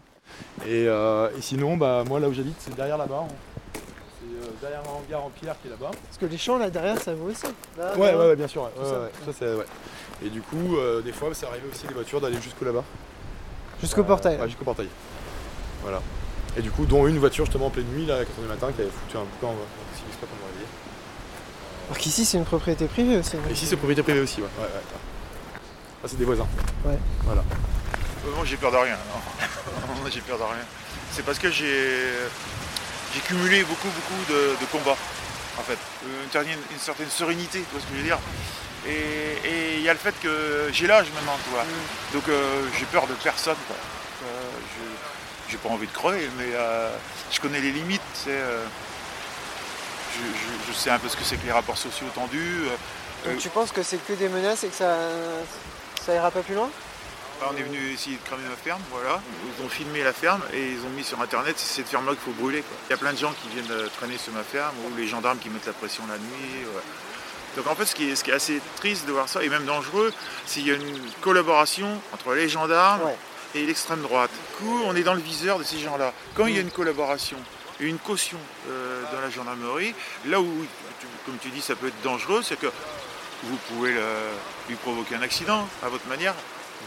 Et, 0.66 0.86
euh, 0.86 1.28
et 1.36 1.40
sinon, 1.42 1.76
bah, 1.76 2.04
moi, 2.06 2.20
là 2.20 2.28
où 2.28 2.32
j'habite, 2.32 2.54
c'est 2.60 2.74
derrière 2.76 2.96
là-bas. 2.98 3.26
hein. 3.28 3.32
C'est 4.20 4.26
euh, 4.46 4.50
derrière 4.60 4.80
un 4.80 4.92
hangar 4.98 5.24
en 5.24 5.30
pierre 5.30 5.54
qui 5.60 5.68
est 5.68 5.70
là-bas. 5.70 5.90
Parce 5.90 6.18
que 6.18 6.26
les 6.26 6.38
champs 6.38 6.58
là 6.58 6.68
derrière, 6.70 7.00
ça 7.00 7.14
vaut 7.14 7.30
aussi. 7.30 7.46
Là, 7.78 7.92
Ouais, 7.96 8.14
ouais, 8.14 8.28
ouais, 8.28 8.36
bien 8.36 8.48
sûr. 8.48 8.62
ouais, 8.62 8.70
tout 8.76 8.82
ouais, 8.82 8.88
ça. 8.88 9.00
ouais, 9.00 9.10
ça, 9.26 9.32
c'est, 9.38 9.54
ouais. 9.54 9.64
Et 10.24 10.28
du 10.28 10.42
coup, 10.42 10.76
euh, 10.76 11.00
des 11.00 11.12
fois, 11.12 11.28
c'est 11.32 11.46
arrivé 11.46 11.66
aussi 11.72 11.86
des 11.86 11.94
voitures 11.94 12.20
d'aller 12.20 12.40
jusqu'au 12.40 12.64
là-bas. 12.64 12.84
Jusqu'au 13.80 14.02
Euh, 14.02 14.04
portail. 14.04 14.38
Ouais, 14.38 14.46
jusqu'au 14.46 14.64
portail. 14.64 14.88
Voilà. 15.82 16.02
Et 16.56 16.62
du 16.62 16.70
coup, 16.70 16.84
dont 16.84 17.06
une 17.06 17.18
voiture 17.18 17.44
justement 17.46 17.66
en 17.66 17.70
pleine 17.70 17.86
nuit, 17.86 18.04
là, 18.06 18.16
à 18.16 18.22
4h 18.22 18.42
du 18.42 18.48
matin, 18.48 18.72
qui 18.72 18.82
avait 18.82 18.90
foutu 18.90 19.16
un 19.16 19.20
en 19.20 19.24
si 19.94 20.02
pas. 20.02 20.26
Alors 21.88 21.98
qu'ici, 21.98 22.24
c'est 22.24 22.36
une 22.38 22.44
propriété 22.44 22.86
privée 22.86 23.16
aussi. 23.18 23.36
Et 23.48 23.52
ici, 23.52 23.66
c'est 23.66 23.76
propriété 23.76 24.02
privée 24.02 24.20
aussi, 24.20 24.40
ouais. 24.40 24.48
ouais, 24.58 24.64
ouais. 24.64 24.98
Ah, 26.04 26.06
c'est 26.06 26.16
des 26.18 26.24
voisins. 26.24 26.46
Ouais. 26.84 26.98
Voilà. 27.24 27.42
Moi 28.36 28.44
j'ai 28.44 28.56
peur 28.56 28.70
de 28.70 28.76
rien. 28.76 28.94
non. 30.04 30.10
J'ai 30.10 30.20
peur 30.20 30.38
de 30.38 30.42
rien. 30.42 30.64
C'est 31.10 31.24
parce 31.24 31.38
que 31.38 31.50
j'ai 31.50 32.04
j'ai 33.14 33.20
cumulé 33.20 33.64
beaucoup 33.64 33.88
beaucoup 33.88 34.32
de, 34.32 34.56
de 34.60 34.66
combats. 34.70 34.96
en 35.58 35.62
fait. 35.62 35.78
Euh, 36.06 36.24
Une 36.24 36.30
certaine, 36.30 36.58
une 36.72 36.78
certaine 36.78 37.10
sérénité, 37.10 37.58
tu 37.60 37.66
vois 37.72 37.80
ce 37.80 37.86
que 37.86 37.92
je 37.94 37.98
veux 37.98 38.04
dire. 38.06 38.18
Et 38.86 39.76
il 39.76 39.82
y 39.82 39.88
a 39.88 39.92
le 39.92 39.98
fait 39.98 40.14
que 40.22 40.70
j'ai 40.72 40.86
l'âge 40.86 41.08
maintenant, 41.14 41.36
tu 41.44 41.50
vois. 41.50 41.64
Donc 42.14 42.28
euh, 42.28 42.62
j'ai 42.78 42.86
peur 42.86 43.06
de 43.06 43.12
personne, 43.14 43.56
quoi. 43.66 43.76
Euh, 44.24 44.26
je- 44.76 45.50
j'ai 45.52 45.58
pas 45.58 45.68
envie 45.68 45.86
de 45.86 45.92
crever, 45.92 46.30
mais 46.38 46.50
euh, 46.54 46.90
je 47.30 47.40
connais 47.40 47.60
les 47.60 47.72
limites, 47.72 48.00
c'est. 48.14 48.30
je, 50.14 50.20
je- 50.20 50.72
je 50.72 50.78
sais 50.78 50.90
un 50.90 50.98
peu 50.98 51.08
ce 51.08 51.16
que 51.16 51.24
c'est 51.24 51.36
que 51.36 51.44
les 51.46 51.52
rapports 51.52 51.76
sociaux 51.78 52.06
tendus. 52.14 52.62
Donc 53.24 53.38
tu 53.38 53.48
penses 53.50 53.70
que 53.72 53.82
c'est 53.82 53.98
que 53.98 54.12
des 54.14 54.28
menaces 54.28 54.64
et 54.64 54.68
que 54.68 54.74
ça, 54.76 54.96
ça 56.06 56.14
ira 56.14 56.30
pas 56.30 56.40
plus 56.40 56.54
loin? 56.54 56.70
On 57.52 57.56
est 57.56 57.62
venu 57.62 57.92
essayer 57.92 58.16
de 58.16 58.22
cramer 58.26 58.42
ma 58.48 58.56
ferme, 58.56 58.80
voilà. 58.90 59.20
Ils 59.58 59.64
ont 59.64 59.68
filmé 59.68 60.02
la 60.02 60.12
ferme 60.12 60.42
et 60.52 60.72
ils 60.72 60.80
ont 60.84 60.90
mis 60.90 61.04
sur 61.04 61.20
internet 61.20 61.54
c'est 61.58 61.76
cette 61.82 61.88
ferme-là 61.88 62.12
qu'il 62.12 62.20
faut 62.20 62.40
brûler. 62.40 62.60
quoi. 62.62 62.76
Il 62.88 62.90
y 62.90 62.94
a 62.94 62.96
plein 62.98 63.12
de 63.12 63.18
gens 63.18 63.32
qui 63.42 63.48
viennent 63.48 63.70
euh, 63.70 63.88
traîner 63.98 64.18
sur 64.18 64.32
ma 64.32 64.42
ferme 64.42 64.74
ou 64.84 64.96
les 64.96 65.06
gendarmes 65.08 65.38
qui 65.38 65.48
mettent 65.48 65.66
la 65.66 65.72
pression 65.72 66.02
la 66.08 66.18
nuit. 66.18 66.64
ouais. 66.66 66.82
Donc 67.56 67.66
en 67.66 67.74
fait, 67.74 67.86
ce 67.86 67.94
qui, 67.94 68.10
est, 68.10 68.14
ce 68.16 68.22
qui 68.24 68.30
est 68.30 68.34
assez 68.34 68.60
triste 68.76 69.06
de 69.06 69.12
voir 69.12 69.28
ça, 69.28 69.42
et 69.42 69.48
même 69.48 69.64
dangereux, 69.64 70.12
c'est 70.46 70.60
qu'il 70.60 70.68
y 70.68 70.72
a 70.72 70.74
une 70.76 71.00
collaboration 71.20 72.00
entre 72.12 72.34
les 72.34 72.48
gendarmes 72.48 73.10
et 73.54 73.66
l'extrême 73.66 74.02
droite. 74.02 74.30
Du 74.60 74.64
coup, 74.66 74.82
on 74.84 74.94
est 74.94 75.02
dans 75.02 75.14
le 75.14 75.20
viseur 75.20 75.58
de 75.58 75.64
ces 75.64 75.78
gens-là. 75.78 76.12
Quand 76.36 76.46
il 76.46 76.54
y 76.54 76.58
a 76.58 76.60
une 76.60 76.70
collaboration 76.70 77.36
et 77.80 77.86
une 77.86 77.98
caution 77.98 78.38
euh, 78.68 79.02
dans 79.12 79.20
la 79.20 79.30
gendarmerie, 79.30 79.94
là 80.26 80.40
où, 80.40 80.46
comme 81.26 81.38
tu 81.40 81.48
dis, 81.48 81.60
ça 81.60 81.74
peut 81.74 81.88
être 81.88 82.00
dangereux, 82.02 82.42
c'est 82.44 82.58
que 82.60 82.68
vous 83.42 83.56
pouvez 83.68 83.92
le- 83.92 84.02
lui 84.68 84.76
provoquer 84.76 85.16
un 85.16 85.22
accident 85.22 85.66
à 85.82 85.88
votre 85.88 86.06
manière, 86.06 86.34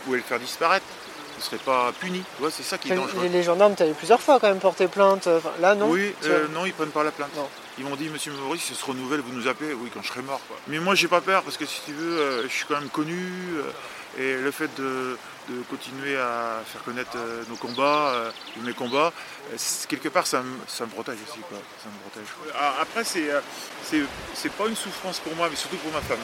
pouvez 0.06 0.18
le 0.18 0.24
faire 0.24 0.40
disparaître, 0.40 0.86
vous 1.34 1.40
ne 1.40 1.44
serez 1.44 1.58
pas 1.58 1.92
puni. 2.00 2.20
Tu 2.20 2.42
vois, 2.42 2.52
c'est 2.52 2.64
ça 2.64 2.78
qui 2.78 2.92
est 2.92 2.96
dangereux. 2.96 3.24
les, 3.24 3.30
les 3.30 3.44
gendarmes, 3.44 3.76
t'avais 3.76 3.94
plusieurs 3.94 4.22
fois 4.22 4.40
quand 4.40 4.48
même 4.48 4.60
porté 4.60 4.88
plainte. 4.88 5.28
Enfin, 5.28 5.52
là, 5.60 5.76
non 5.76 5.90
Oui, 5.90 6.14
Tu- 6.22 6.30
euh, 6.30 6.48
non, 6.50 6.66
ils 6.66 6.74
prennent 6.74 6.90
pas 6.92 7.04
la 7.04 7.12
plainte. 7.12 7.32
Ils 7.80 7.86
m'ont 7.86 7.96
dit, 7.96 8.08
monsieur 8.10 8.32
Maurice, 8.34 8.62
si 8.64 8.74
ça 8.76 8.80
se 8.82 8.86
renouvelle, 8.86 9.22
vous 9.22 9.34
nous 9.34 9.48
appelez. 9.48 9.74
Oui, 9.74 9.90
quand 9.94 10.02
je 10.04 10.08
serai 10.10 10.22
mort. 10.22 10.40
quoi. 10.48 10.58
Mais 10.68 10.80
moi, 10.80 10.94
j'ai 10.96 11.08
pas 11.08 11.22
peur 11.22 11.42
parce 11.44 11.58
que 11.58 11.66
si 11.66 11.82
tu 11.86 11.92
veux, 11.94 12.20
euh, 12.20 12.44
je 12.44 12.48
suis 12.54 12.66
quand 12.66 12.80
même 12.80 12.90
connu. 12.90 13.18
euh, 13.58 13.72
et 14.16 14.36
le 14.38 14.52
fait 14.52 14.70
de, 14.78 15.18
de 15.50 15.64
continuer 15.72 16.16
à 16.16 16.62
faire 16.72 16.84
connaître 16.84 17.10
euh, 17.16 17.42
nos 17.50 17.56
combats, 17.56 18.10
euh, 18.14 18.32
ou 18.60 18.62
mes 18.62 18.74
combats, 18.74 19.12
euh, 19.52 19.58
quelque 19.90 20.08
part, 20.10 20.28
ça 20.28 20.44
me, 20.44 20.56
ça 20.68 20.86
me 20.86 20.92
protège 20.92 21.18
aussi. 21.28 21.40
Quoi. 21.50 21.58
Ça 21.84 21.90
me 21.90 21.98
protège. 22.12 22.32
quoi. 22.54 22.76
Après, 22.80 23.04
c'est, 23.04 23.32
euh, 23.32 23.40
c'est, 23.84 24.02
c'est 24.36 24.52
pas 24.52 24.68
une 24.68 24.76
souffrance 24.76 25.18
pour 25.20 25.36
moi, 25.36 25.48
mais 25.50 25.56
surtout 25.56 25.78
pour 25.78 25.92
ma 25.92 26.02
femme. 26.02 26.20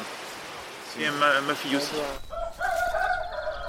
Et 0.99 1.09
ma, 1.19 1.41
ma 1.41 1.55
fille 1.55 1.77
aussi. 1.77 1.87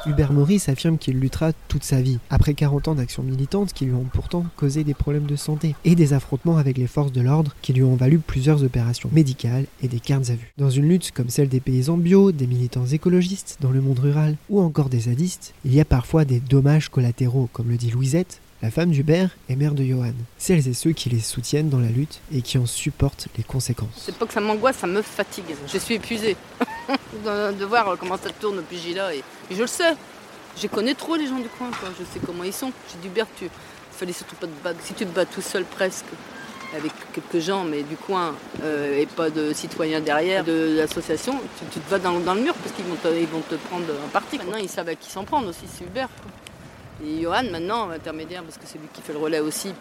Hubert 0.06 0.32
Maurice 0.32 0.68
affirme 0.68 0.96
qu'il 0.96 1.18
luttera 1.18 1.52
toute 1.68 1.84
sa 1.84 2.00
vie, 2.00 2.18
après 2.30 2.54
40 2.54 2.88
ans 2.88 2.94
d'action 2.94 3.22
militante 3.22 3.72
qui 3.72 3.84
lui 3.84 3.92
ont 3.92 4.06
pourtant 4.10 4.46
causé 4.56 4.82
des 4.82 4.94
problèmes 4.94 5.26
de 5.26 5.36
santé 5.36 5.74
et 5.84 5.94
des 5.94 6.14
affrontements 6.14 6.56
avec 6.56 6.78
les 6.78 6.86
forces 6.86 7.12
de 7.12 7.20
l'ordre 7.20 7.54
qui 7.60 7.72
lui 7.72 7.82
ont 7.82 7.96
valu 7.96 8.18
plusieurs 8.18 8.64
opérations 8.64 9.10
médicales 9.12 9.66
et 9.82 9.88
des 9.88 10.00
cartes 10.00 10.30
à 10.30 10.34
vue. 10.34 10.52
Dans 10.56 10.70
une 10.70 10.88
lutte 10.88 11.12
comme 11.12 11.28
celle 11.28 11.48
des 11.48 11.60
paysans 11.60 11.96
bio, 11.96 12.32
des 12.32 12.46
militants 12.46 12.86
écologistes 12.86 13.58
dans 13.60 13.70
le 13.70 13.80
monde 13.80 13.98
rural 13.98 14.36
ou 14.48 14.60
encore 14.60 14.88
des 14.88 15.00
zadistes, 15.00 15.54
il 15.64 15.74
y 15.74 15.80
a 15.80 15.84
parfois 15.84 16.24
des 16.24 16.40
dommages 16.40 16.88
collatéraux, 16.88 17.48
comme 17.52 17.68
le 17.68 17.76
dit 17.76 17.90
Louisette, 17.90 18.40
la 18.62 18.70
femme 18.70 18.90
d'Hubert 18.90 19.30
et 19.48 19.56
mère 19.56 19.74
de 19.74 19.82
Johan. 19.82 20.12
Celles 20.38 20.68
et 20.68 20.74
ceux 20.74 20.92
qui 20.92 21.08
les 21.08 21.20
soutiennent 21.20 21.70
dans 21.70 21.78
la 21.78 21.88
lutte 21.88 22.20
et 22.34 22.42
qui 22.42 22.58
en 22.58 22.66
supportent 22.66 23.28
les 23.36 23.44
conséquences. 23.44 23.88
C'est 23.96 24.16
pas 24.16 24.26
que 24.26 24.32
ça 24.32 24.40
m'angoisse, 24.40 24.76
ça 24.76 24.86
me 24.86 25.02
fatigue. 25.02 25.56
Je 25.66 25.78
suis 25.78 25.94
épuisée 25.94 26.36
de, 27.24 27.64
voir 27.64 27.96
comment 27.98 28.16
ça 28.16 28.30
tourne 28.30 28.56
depuis 28.56 28.78
Gila. 28.78 29.14
Et, 29.14 29.22
je 29.50 29.60
le 29.60 29.66
sais. 29.66 29.94
Je 30.60 30.66
connais 30.66 30.94
trop 30.94 31.16
les 31.16 31.26
gens 31.26 31.38
du 31.38 31.48
coin, 31.48 31.70
je 31.98 32.04
sais 32.04 32.20
comment 32.24 32.44
ils 32.44 32.52
sont. 32.52 32.72
J'ai 32.90 32.98
dit, 33.00 33.06
Hubert, 33.06 33.26
tu 33.38 33.48
fallait 33.92 34.12
surtout 34.12 34.36
pas 34.36 34.46
te 34.46 34.64
battre. 34.64 34.80
Si 34.82 34.94
tu 34.94 35.06
te 35.06 35.14
bats 35.14 35.24
tout 35.24 35.42
seul 35.42 35.64
presque, 35.64 36.06
avec 36.76 36.92
quelques 37.12 37.44
gens, 37.44 37.64
mais 37.64 37.82
du 37.82 37.96
coin, 37.96 38.34
euh, 38.62 38.98
et 38.98 39.06
pas 39.06 39.30
de 39.30 39.52
citoyens 39.52 40.00
derrière, 40.00 40.44
de 40.44 40.76
l'association, 40.76 41.40
tu, 41.72 41.80
te 41.80 41.90
bats 41.90 41.98
dans, 41.98 42.12
le 42.12 42.40
mur 42.40 42.54
parce 42.54 42.74
qu'ils 42.74 42.84
vont, 42.84 42.96
te, 42.96 43.08
vont 43.08 43.42
te 43.48 43.54
prendre 43.56 43.86
un 44.04 44.08
parti. 44.08 44.38
Maintenant, 44.38 44.56
ils 44.56 44.68
savent 44.68 44.88
à 44.88 44.94
qui 44.94 45.10
s'en 45.10 45.24
prendre 45.24 45.48
aussi, 45.48 45.66
c'est 45.66 45.84
Hubert. 45.84 46.08
Et 47.04 47.22
Johan, 47.22 47.44
maintenant, 47.50 47.90
intermédiaire, 47.90 48.42
parce 48.42 48.58
que 48.58 48.64
c'est 48.66 48.78
lui 48.78 48.88
qui 48.92 49.00
fait 49.02 49.12
le 49.12 49.18
relais 49.18 49.40
aussi. 49.40 49.72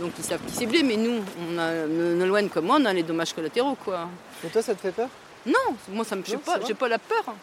Donc 0.00 0.12
ils 0.18 0.24
savent 0.24 0.40
qui 0.46 0.54
cibler, 0.54 0.82
mais 0.82 0.96
nous, 0.96 1.22
on 1.50 1.58
a, 1.58 1.86
Nolwenn 1.86 2.48
comme 2.48 2.66
moi, 2.66 2.78
on 2.80 2.84
a 2.84 2.92
les 2.92 3.02
dommages 3.02 3.32
collatéraux, 3.32 3.76
quoi. 3.84 4.08
Et 4.44 4.48
toi, 4.48 4.62
ça 4.62 4.74
te 4.74 4.80
fait 4.80 4.92
peur? 4.92 5.08
Non, 5.46 5.76
moi 5.90 6.04
ça 6.04 6.16
me 6.16 6.22
fait 6.22 6.36
pas, 6.36 6.58
j'ai 6.66 6.74
pas 6.74 6.88
la 6.88 6.98
peur. 6.98 7.34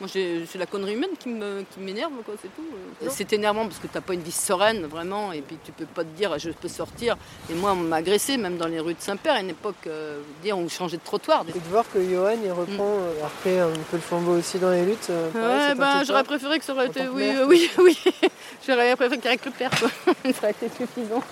Moi 0.00 0.08
j'ai- 0.12 0.46
c'est 0.46 0.58
la 0.58 0.66
connerie 0.66 0.94
humaine 0.94 1.10
qui 1.18 1.28
m'énerve, 1.80 2.12
quoi, 2.24 2.34
c'est 2.40 2.54
tout. 2.54 2.62
Non. 3.02 3.10
C'est 3.12 3.32
énervant 3.32 3.64
parce 3.66 3.78
que 3.80 3.88
t'as 3.88 4.00
pas 4.00 4.14
une 4.14 4.22
vie 4.22 4.30
sereine, 4.30 4.86
vraiment, 4.86 5.32
et 5.32 5.40
puis 5.40 5.56
tu 5.64 5.72
peux 5.72 5.86
pas 5.86 6.04
te 6.04 6.10
dire 6.16 6.38
je 6.38 6.50
peux 6.50 6.68
sortir. 6.68 7.16
Et 7.50 7.54
moi 7.54 7.72
on 7.72 7.76
m'a 7.76 7.96
agressé, 7.96 8.36
même 8.36 8.56
dans 8.58 8.68
les 8.68 8.78
rues 8.78 8.94
de 8.94 9.00
Saint-Père, 9.00 9.34
à 9.34 9.40
une 9.40 9.50
époque, 9.50 9.74
euh, 9.88 10.20
dire 10.42 10.56
on 10.56 10.68
changeait 10.68 10.98
de 10.98 11.02
trottoir. 11.02 11.44
Et 11.48 11.52
de 11.58 11.58
voir 11.70 11.84
que 11.92 11.98
Johan, 12.00 12.36
il 12.44 12.52
reprend, 12.52 12.84
euh, 13.00 13.22
a 13.24 13.26
repris 13.26 13.58
un 13.58 13.70
peu 13.90 13.96
le 13.96 14.02
flambeau 14.02 14.38
aussi 14.38 14.58
dans 14.60 14.70
les 14.70 14.84
luttes. 14.84 15.08
euh, 15.10 15.30
Ouais, 15.34 15.74
bah, 15.74 16.04
j'aurais 16.06 16.22
préféré 16.24 16.58
que 16.60 16.64
ça 16.64 16.74
aurait 16.74 16.86
été. 16.86 17.08
Oui, 17.08 17.26
mère, 17.26 17.40
euh, 17.42 17.46
oui, 17.48 17.68
oui. 17.78 17.98
j'aurais 18.66 18.94
préféré 18.94 19.18
qu'avec 19.20 19.44
le 19.46 19.50
père, 19.50 19.70
quoi. 19.70 19.88
ça 20.32 20.38
aurait 20.42 20.50
été 20.52 20.68
suffisant. 20.76 21.22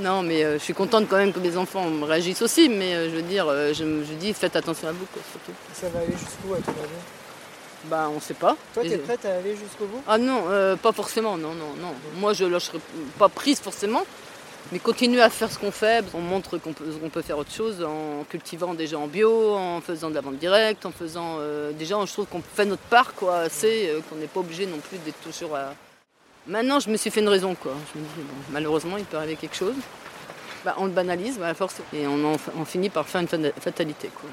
Non, 0.00 0.22
mais 0.22 0.44
euh, 0.44 0.58
je 0.58 0.64
suis 0.64 0.74
contente 0.74 1.06
quand 1.10 1.16
même 1.18 1.32
que 1.32 1.40
mes 1.40 1.56
enfants 1.58 1.84
réagissent 2.02 2.40
aussi, 2.40 2.68
mais 2.70 2.94
euh, 2.94 3.10
je 3.10 3.16
veux 3.16 3.22
dire, 3.22 3.46
euh, 3.48 3.74
je, 3.74 3.84
me- 3.84 4.02
je 4.04 4.12
dis 4.14 4.32
faites 4.32 4.56
attention 4.56 4.88
à 4.88 4.92
vous, 4.92 5.04
quoi, 5.12 5.20
surtout. 5.30 5.52
Ça 5.74 5.88
va 5.90 5.98
aller 5.98 6.12
jusqu'où 6.12 6.54
à 6.54 6.58
ton 6.58 6.70
avis? 6.70 6.88
Bah, 7.84 8.08
on 8.14 8.20
sait 8.20 8.34
pas. 8.34 8.56
Toi, 8.74 8.82
t'es 8.84 8.98
prête 8.98 9.24
à 9.24 9.34
aller 9.36 9.56
jusqu'au 9.56 9.86
bout? 9.86 10.00
Ah 10.06 10.16
non, 10.18 10.44
euh, 10.48 10.76
pas 10.76 10.92
forcément, 10.92 11.36
non, 11.36 11.52
non, 11.54 11.74
non. 11.80 11.92
Moi, 12.18 12.32
je 12.32 12.44
lâcherai 12.44 12.78
pas 13.18 13.28
prise 13.28 13.58
forcément, 13.60 14.02
mais 14.70 14.78
continuer 14.78 15.20
à 15.20 15.28
faire 15.30 15.50
ce 15.50 15.58
qu'on 15.58 15.72
fait. 15.72 16.04
On 16.14 16.20
montre 16.20 16.58
qu'on 16.58 16.72
peut, 16.72 17.22
faire 17.22 17.38
autre 17.38 17.50
chose 17.52 17.82
en 17.82 18.24
cultivant 18.30 18.74
déjà 18.74 18.98
en 18.98 19.08
bio, 19.08 19.54
en 19.56 19.80
faisant 19.80 20.10
de 20.10 20.14
la 20.14 20.20
vente 20.20 20.36
directe, 20.38 20.86
en 20.86 20.92
faisant. 20.92 21.38
euh, 21.40 21.72
déjà, 21.72 21.96
je 22.06 22.12
trouve 22.12 22.26
qu'on 22.26 22.40
fait 22.54 22.64
notre 22.64 22.82
part, 22.82 23.14
quoi, 23.14 23.38
assez, 23.38 23.88
euh, 23.88 24.00
qu'on 24.08 24.16
n'est 24.16 24.28
pas 24.28 24.40
obligé 24.40 24.64
non 24.66 24.78
plus 24.78 24.98
d'être 24.98 25.20
toujours 25.20 25.56
à. 25.56 25.74
Maintenant, 26.46 26.78
je 26.80 26.88
me 26.88 26.96
suis 26.96 27.10
fait 27.10 27.20
une 27.20 27.28
raison, 27.28 27.54
quoi. 27.56 27.72
Je 27.94 27.98
me 28.00 28.04
dis, 28.04 28.10
bon, 28.18 28.34
malheureusement, 28.50 28.96
il 28.96 29.04
peut 29.04 29.16
arriver 29.16 29.34
quelque 29.36 29.56
chose. 29.56 29.74
Bah, 30.64 30.76
on 30.78 30.84
le 30.84 30.92
banalise, 30.92 31.36
bah, 31.38 31.48
à 31.48 31.54
force, 31.54 31.76
et 31.92 32.06
on, 32.06 32.24
en- 32.34 32.36
on 32.56 32.64
finit 32.64 32.90
par 32.90 33.08
faire 33.08 33.20
une 33.20 33.26
fata- 33.28 33.52
fatalité, 33.60 34.08
quoi. 34.14 34.30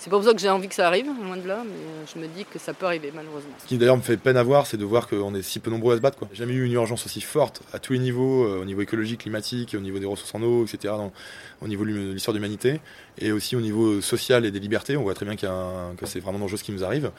C'est 0.00 0.08
pas 0.08 0.16
pour 0.16 0.24
ça 0.24 0.32
que 0.32 0.40
j'ai 0.40 0.48
envie 0.48 0.66
que 0.66 0.74
ça 0.74 0.86
arrive, 0.86 1.04
loin 1.22 1.36
de 1.36 1.46
là, 1.46 1.62
mais 1.62 1.72
euh, 1.72 2.04
je 2.14 2.18
me 2.18 2.26
dis 2.26 2.46
que 2.46 2.58
ça 2.58 2.72
peut 2.72 2.86
arriver, 2.86 3.12
malheureusement. 3.14 3.52
Ce 3.58 3.66
qui 3.66 3.76
d'ailleurs 3.76 3.98
me 3.98 4.02
fait 4.02 4.16
peine 4.16 4.38
à 4.38 4.42
voir, 4.42 4.66
c'est 4.66 4.78
de 4.78 4.84
voir 4.86 5.06
qu'on 5.06 5.34
est 5.34 5.42
si 5.42 5.58
peu 5.58 5.70
nombreux 5.70 5.92
à 5.92 5.96
se 5.98 6.00
battre. 6.00 6.16
Quoi. 6.16 6.26
J'ai 6.32 6.38
jamais 6.38 6.54
eu 6.54 6.64
une 6.64 6.72
urgence 6.72 7.04
aussi 7.04 7.20
forte 7.20 7.60
à 7.74 7.78
tous 7.78 7.92
les 7.92 7.98
niveaux, 7.98 8.46
euh, 8.46 8.62
au 8.62 8.64
niveau 8.64 8.80
écologique, 8.80 9.20
climatique, 9.20 9.76
au 9.76 9.80
niveau 9.82 9.98
des 9.98 10.06
ressources 10.06 10.34
en 10.34 10.40
eau, 10.42 10.64
etc., 10.64 10.94
au 11.60 11.68
niveau 11.68 11.84
de 11.84 11.90
l'histoire 11.90 12.32
de 12.32 12.38
l'humanité, 12.38 12.80
et 13.20 13.32
aussi 13.32 13.56
au 13.56 13.60
niveau 13.60 14.00
social 14.00 14.44
et 14.44 14.50
des 14.50 14.60
libertés. 14.60 14.96
On 14.96 15.02
voit 15.02 15.14
très 15.14 15.26
bien 15.26 15.36
que 15.36 16.06
c'est 16.06 16.20
vraiment 16.20 16.38
dangereux 16.38 16.58
ce 16.58 16.64
qui 16.64 16.72
nous 16.72 16.84
arrive. 16.84 17.10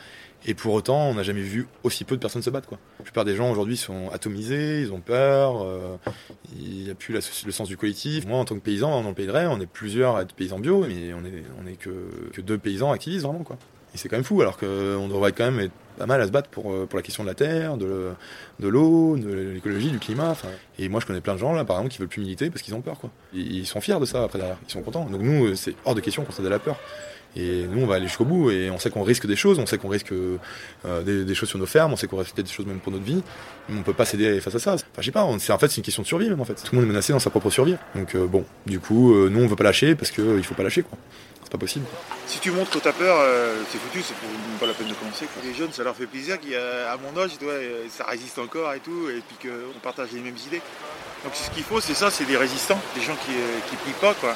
Et 0.46 0.54
pour 0.54 0.74
autant, 0.74 1.10
on 1.10 1.14
n'a 1.14 1.24
jamais 1.24 1.42
vu 1.42 1.68
aussi 1.84 2.04
peu 2.04 2.16
de 2.16 2.22
personnes 2.22 2.42
se 2.42 2.50
battre. 2.50 2.70
La 3.00 3.04
plupart 3.04 3.26
des 3.26 3.36
gens 3.36 3.52
aujourd'hui 3.52 3.78
sont 3.78 4.10
atomisés, 4.12 4.82
ils 4.82 4.92
ont 4.92 5.00
peur, 5.00 5.62
euh, 5.64 5.98
il 6.58 6.84
n'y 6.84 6.90
a 6.90 6.96
plus 6.96 7.14
le 7.14 7.52
sens 7.52 7.68
du 7.68 7.78
collectif. 7.78 8.26
Moi, 8.26 8.40
en 8.40 8.46
tant 8.46 8.56
que 8.56 8.62
paysan, 8.62 9.04
dans 9.04 9.10
le 9.10 9.16
pays 9.16 9.28
de 9.28 9.32
Rennes, 9.32 9.50
on 9.52 9.62
est 9.62 9.68
plusieurs 9.68 10.18
à 10.18 10.24
être 10.24 10.34
paysans 10.34 10.60
bio, 10.60 10.86
mais 10.88 11.14
on 11.14 11.24
est, 11.24 11.44
on 11.62 11.68
est 11.68 11.76
que, 11.76 12.42
deux 12.42 12.58
paysans 12.58 12.92
activistes 12.92 13.26
vraiment. 13.26 13.46
Et 13.93 13.97
c'est 13.97 14.08
quand 14.08 14.15
même 14.15 14.23
fou, 14.23 14.41
alors 14.41 14.58
qu'on 14.58 15.08
devrait 15.08 15.34
quand 15.34 15.51
même 15.51 15.60
être 15.60 15.73
pas 15.97 16.06
mal 16.06 16.21
à 16.21 16.25
se 16.25 16.32
battre 16.32 16.49
pour, 16.49 16.71
euh, 16.71 16.86
pour 16.86 16.97
la 16.97 17.04
question 17.04 17.23
de 17.23 17.27
la 17.27 17.36
terre, 17.36 17.77
de, 17.77 18.15
l'eau, 18.60 19.17
de 19.17 19.51
l'écologie, 19.54 19.91
du 19.91 19.99
climat. 19.99 20.36
Et 20.80 20.89
moi, 20.89 20.99
je 20.99 21.06
connais 21.06 21.21
plein 21.21 21.34
de 21.34 21.39
gens, 21.39 21.54
là, 21.54 21.65
par 21.65 21.77
exemple, 21.77 21.91
qui 21.91 21.99
veulent 21.99 22.08
plus 22.08 22.21
militer 22.21 22.49
parce 22.49 22.62
qu'ils 22.62 22.73
ont 22.73 22.82
peur. 22.82 22.97
Quoi. 22.99 23.10
Ils 23.34 23.58
ils 23.58 23.67
sont 23.67 23.82
fiers 23.82 23.99
de 23.99 24.06
ça 24.06 24.23
après 24.23 24.39
derrière, 24.39 24.58
ils 24.67 24.71
sont 24.71 24.82
contents. 24.82 25.06
Donc 25.06 25.21
nous, 25.21 25.47
euh, 25.47 25.56
c'est 25.56 25.75
hors 25.86 25.95
de 25.95 26.01
question 26.01 26.23
qu'on 26.23 26.32
cède 26.32 26.45
à 26.45 26.49
la 26.49 26.60
peur. 26.60 26.77
Et 27.36 27.63
nous, 27.70 27.82
on 27.82 27.86
va 27.88 27.96
aller 27.96 28.08
jusqu'au 28.08 28.26
bout 28.26 28.52
et 28.52 28.70
on 28.70 28.78
sait 28.78 28.89
qu'on 28.89 29.04
risque 29.04 29.26
des 29.26 29.36
choses, 29.38 29.58
on 29.60 29.65
sait 29.65 29.78
qu'on 29.78 29.88
risque 29.88 30.12
euh, 30.12 30.38
des, 31.04 31.24
des 31.24 31.34
choses 31.36 31.48
sur 31.50 31.60
nos 31.60 31.65
fermes, 31.65 31.94
on 31.94 31.96
sait 31.96 32.08
qu'on 32.08 32.17
risque 32.17 32.36
peut-être 32.36 32.48
des 32.48 32.52
choses 32.52 32.65
même 32.65 32.80
pour 32.80 32.91
notre 32.91 33.06
vie, 33.06 33.24
mais 33.70 33.80
on 33.80 33.84
peut 33.84 33.94
pas 33.94 34.04
céder 34.06 34.41
face 34.41 34.56
à 34.56 34.60
ça. 34.60 34.74
Enfin, 34.74 34.84
je 35.00 35.04
sais 35.04 35.12
pas, 35.12 35.24
on- 35.24 35.39
c'est 35.39 35.54
en 35.54 35.58
fait 35.58 35.70
c'est 35.70 35.78
une 35.78 35.84
question 35.84 36.02
de 36.04 36.08
survie 36.08 36.30
même 36.30 36.41
en 36.41 36.46
fait. 36.46 36.56
Tout 36.56 36.67
le 36.74 36.78
monde 36.80 36.86
est 36.86 36.91
menacé 36.91 37.13
dans 37.13 37.20
sa 37.20 37.30
propre 37.30 37.50
survie. 37.50 37.78
Donc 37.96 38.15
euh, 38.15 38.28
bon, 38.28 38.44
du 38.65 38.80
coup, 38.82 39.13
euh, 39.13 39.30
nous 39.30 39.41
on 39.41 39.48
veut 39.48 39.56
pas 39.56 39.63
lâcher 39.63 39.96
parce 39.96 40.12
que 40.12 40.22
euh, 40.22 40.38
il 40.38 40.44
faut 40.44 40.56
pas 40.56 40.63
lâcher 40.63 40.84
quoi. 40.84 40.98
C'est 41.44 41.52
pas 41.52 41.58
possible. 41.58 41.86
Si 42.28 42.39
tu 42.39 42.52
montres 42.52 42.72
que 42.72 42.80
t'as 42.80 42.94
peur, 42.94 43.17
euh, 43.20 43.62
c'est 43.72 43.78
foutu, 43.78 44.02
c'est 44.02 44.13
pour- 44.15 44.30
pas 44.60 44.67
la 44.67 44.74
peine 44.74 44.88
de 44.89 44.94
commencer. 44.94 45.26
quoi. 45.34 45.41
Les 45.46 45.54
jeunes, 45.58 45.72
ça 45.72 45.84
leur 45.84 45.96
fait 45.96 46.06
plaisir 46.06 46.38
qu'à 46.39 46.98
mon 46.98 47.20
âge, 47.22 47.32
ça 47.89 48.06
résiste 48.06 48.38
encore 48.39 48.74
et 48.74 48.80
tout, 48.80 49.10
et 49.10 49.22
puis 49.28 49.50
qu'on 49.50 49.80
partage 49.80 50.10
les 50.13 50.20
mêmes 50.22 50.36
idées. 50.48 50.62
Donc 51.23 51.36
ce 51.36 51.51
qu'il 51.51 51.62
faut, 51.63 51.79
c'est 51.79 51.93
ça, 51.93 52.10
c'est 52.10 52.25
des 52.25 52.36
résistants, 52.36 52.79
des 52.95 53.01
gens 53.01 53.13
qui, 53.13 53.31
euh, 53.31 53.60
qui 53.69 53.75
plient 53.75 53.93
pas 54.01 54.15
quoi. 54.15 54.36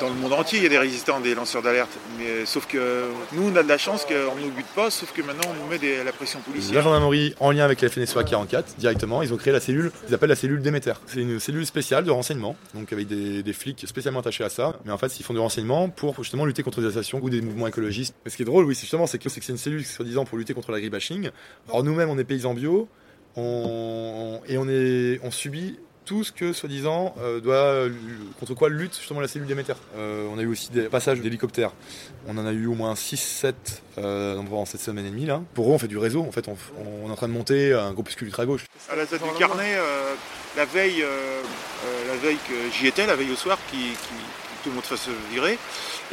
Dans 0.00 0.08
le 0.08 0.14
monde 0.14 0.32
entier, 0.32 0.58
il 0.58 0.64
y 0.64 0.66
a 0.66 0.68
des 0.68 0.78
résistants, 0.78 1.20
des 1.20 1.36
lanceurs 1.36 1.62
d'alerte. 1.62 1.96
Mais 2.18 2.26
euh, 2.26 2.46
sauf 2.46 2.66
que 2.66 3.04
nous, 3.32 3.48
on 3.52 3.54
a 3.54 3.62
de 3.62 3.68
la 3.68 3.78
chance 3.78 4.04
qu'on 4.04 4.34
ne 4.36 4.40
nous 4.46 4.50
bute 4.50 4.66
pas, 4.74 4.90
sauf 4.90 5.12
que 5.12 5.22
maintenant, 5.22 5.48
on 5.50 5.62
nous 5.64 5.70
met 5.70 5.78
des- 5.78 6.02
la 6.02 6.10
pression 6.10 6.40
La 6.44 6.52
policière. 6.52 6.82
gendarmerie, 6.82 7.34
en 7.38 7.52
lien 7.52 7.64
avec 7.64 7.80
la 7.80 7.88
FNSOA 7.88 8.24
44, 8.24 8.74
directement, 8.76 9.22
ils 9.22 9.32
ont 9.32 9.36
créé 9.36 9.52
la 9.52 9.60
cellule, 9.60 9.92
ils 10.08 10.14
appellent 10.14 10.28
la 10.28 10.34
cellule 10.34 10.60
Déméter. 10.62 10.94
C'est 11.06 11.20
une 11.20 11.38
cellule 11.38 11.64
spéciale 11.64 12.02
de 12.02 12.10
renseignement, 12.10 12.56
donc 12.74 12.92
avec 12.92 13.06
des, 13.06 13.52
flics 13.52 13.84
spécialement 13.86 14.20
attachés 14.20 14.42
à 14.42 14.48
ça. 14.48 14.80
Mais 14.84 14.90
en 14.90 14.98
fait, 14.98 15.20
ils 15.20 15.22
font 15.22 15.32
du 15.32 15.38
renseignement 15.38 15.88
pour 15.90 16.16
justement 16.24 16.44
lutter 16.44 16.64
contre 16.64 16.80
des 16.80 16.88
associations 16.88 17.20
ou 17.22 17.30
des 17.30 17.40
mouvements 17.40 17.68
écologistes. 17.68 18.16
Mais 18.24 18.32
ce 18.32 18.36
qui 18.36 18.42
est 18.42 18.46
drôle, 18.46 18.64
oui, 18.64 18.74
c'est 18.74 18.80
justement, 18.82 19.06
c'est 19.06 19.18
que 19.18 19.28
c'est 19.28 19.46
une 19.48 19.56
cellule, 19.58 19.84
soi-disant, 19.86 20.24
pour 20.24 20.38
lutter 20.38 20.54
contre 20.54 20.72
l'agribashing. 20.72 21.30
Alors 21.68 21.84
nous-mêmes, 21.84 22.10
on 22.10 22.18
est 22.18 22.24
paysans 22.24 22.52
bio, 22.52 22.88
on, 23.36 24.40
et 24.48 24.58
on, 24.58 24.68
est, 24.68 25.20
on 25.22 25.30
subit 25.30 25.78
tout 26.06 26.24
ce 26.24 26.32
que, 26.32 26.52
soi-disant, 26.52 27.14
euh, 27.20 27.40
doit 27.40 27.90
contre 28.40 28.54
quoi 28.54 28.68
lutte 28.70 28.96
justement 28.96 29.20
la 29.20 29.28
cellule 29.28 29.46
diamétaire. 29.46 29.76
Euh, 29.96 30.28
on 30.32 30.38
a 30.38 30.42
eu 30.42 30.46
aussi 30.46 30.70
des 30.70 30.84
passages 30.84 31.20
d'hélicoptères. 31.20 31.72
On 32.28 32.38
en 32.38 32.46
a 32.46 32.52
eu 32.52 32.66
au 32.66 32.74
moins 32.74 32.94
6-7 32.94 33.54
euh, 33.98 34.36
dans 34.36 34.64
cette 34.64 34.80
semaine 34.80 35.04
et 35.04 35.10
demie 35.10 35.26
là. 35.26 35.42
Pour 35.54 35.68
eux, 35.68 35.72
on 35.72 35.78
fait 35.78 35.88
du 35.88 35.98
réseau. 35.98 36.22
En 36.22 36.32
fait, 36.32 36.48
on, 36.48 36.56
on 37.04 37.08
est 37.08 37.12
en 37.12 37.16
train 37.16 37.28
de 37.28 37.32
monter 37.32 37.72
un 37.72 37.92
groupuscule 37.92 38.28
ultra 38.28 38.46
gauche. 38.46 38.64
À 38.88 38.96
la 38.96 39.04
tête 39.04 39.22
du 39.22 39.38
carnet, 39.38 39.74
euh, 39.76 40.14
la 40.56 40.64
veille, 40.64 41.02
euh, 41.02 41.42
euh, 41.84 42.08
la 42.08 42.16
veille 42.16 42.38
que 42.48 42.54
j'y 42.72 42.86
étais, 42.86 43.06
la 43.06 43.16
veille 43.16 43.32
au 43.32 43.36
soir, 43.36 43.58
qui, 43.70 43.90
tout 44.62 44.70
le 44.70 44.76
monde 44.76 44.84
fasse 44.84 45.08
virer. 45.32 45.58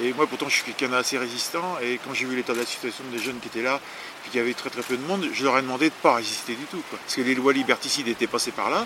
Et 0.02 0.12
moi, 0.14 0.28
pourtant, 0.28 0.50
je 0.50 0.56
suis 0.56 0.64
quelqu'un 0.64 0.90
d'assez 0.90 1.18
résistant. 1.18 1.78
Et 1.82 2.00
quand 2.04 2.14
j'ai 2.14 2.26
vu 2.26 2.36
l'état 2.36 2.54
de 2.54 2.60
la 2.60 2.66
situation 2.66 3.04
des 3.12 3.20
jeunes 3.20 3.40
qui 3.40 3.48
étaient 3.48 3.62
là, 3.62 3.80
puis 4.22 4.32
qu'il 4.32 4.40
y 4.40 4.44
avait 4.44 4.54
très 4.54 4.70
très 4.70 4.82
peu 4.82 4.98
de 4.98 5.04
monde, 5.04 5.28
je 5.32 5.44
leur 5.44 5.58
ai 5.58 5.62
demandé 5.62 5.90
de 5.90 5.96
ne 5.96 6.02
pas 6.02 6.16
résister 6.16 6.56
du 6.56 6.66
tout. 6.66 6.82
quoi. 6.90 7.00
Parce 7.00 7.16
que 7.16 7.22
les 7.22 7.36
lois 7.36 7.54
liberticides 7.54 8.08
étaient 8.08 8.28
passées 8.28 8.52
par 8.52 8.70
là. 8.70 8.86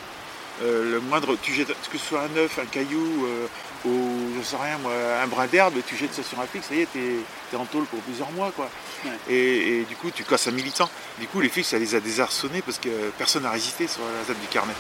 Euh, 0.64 0.94
le 0.94 1.00
moindre, 1.00 1.38
tu 1.42 1.54
jettes, 1.54 1.68
que 1.92 1.98
ce 1.98 2.06
soit 2.06 2.24
un 2.24 2.38
œuf, 2.38 2.60
un 2.60 2.66
caillou, 2.66 3.26
euh, 3.26 3.48
ou 3.86 4.34
je 4.38 4.44
sais 4.44 4.56
rien, 4.56 4.78
moi, 4.80 4.92
un 5.24 5.28
brin 5.28 5.46
d'herbe, 5.48 5.76
tu 5.86 5.96
jettes 5.96 6.14
ça 6.14 6.24
sur 6.24 6.40
un 6.40 6.48
flic, 6.48 6.64
ça 6.64 6.74
y 6.74 6.82
est, 6.82 6.88
t'es 6.92 7.18
es 7.54 7.56
en 7.56 7.66
tôle 7.66 7.86
pour 7.86 8.00
plusieurs 8.00 8.32
mois, 8.32 8.52
quoi. 8.56 8.70
Et, 9.30 9.80
et 9.80 9.84
du 9.84 9.96
coup, 9.96 10.10
tu 10.12 10.24
casses 10.24 10.48
un 10.48 10.52
militant. 10.52 10.90
Du 11.20 11.28
coup, 11.28 11.42
les 11.42 11.50
flics, 11.50 11.66
ça 11.66 11.78
les 11.78 11.96
a 11.96 12.00
désarçonnés 12.00 12.62
parce 12.62 12.80
que 12.80 12.90
personne 13.18 13.44
n'a 13.44 13.52
résisté 13.52 13.88
sur 13.88 14.02
la 14.02 14.24
ZAD 14.26 14.40
du 14.42 14.48
carnet. 14.48 14.74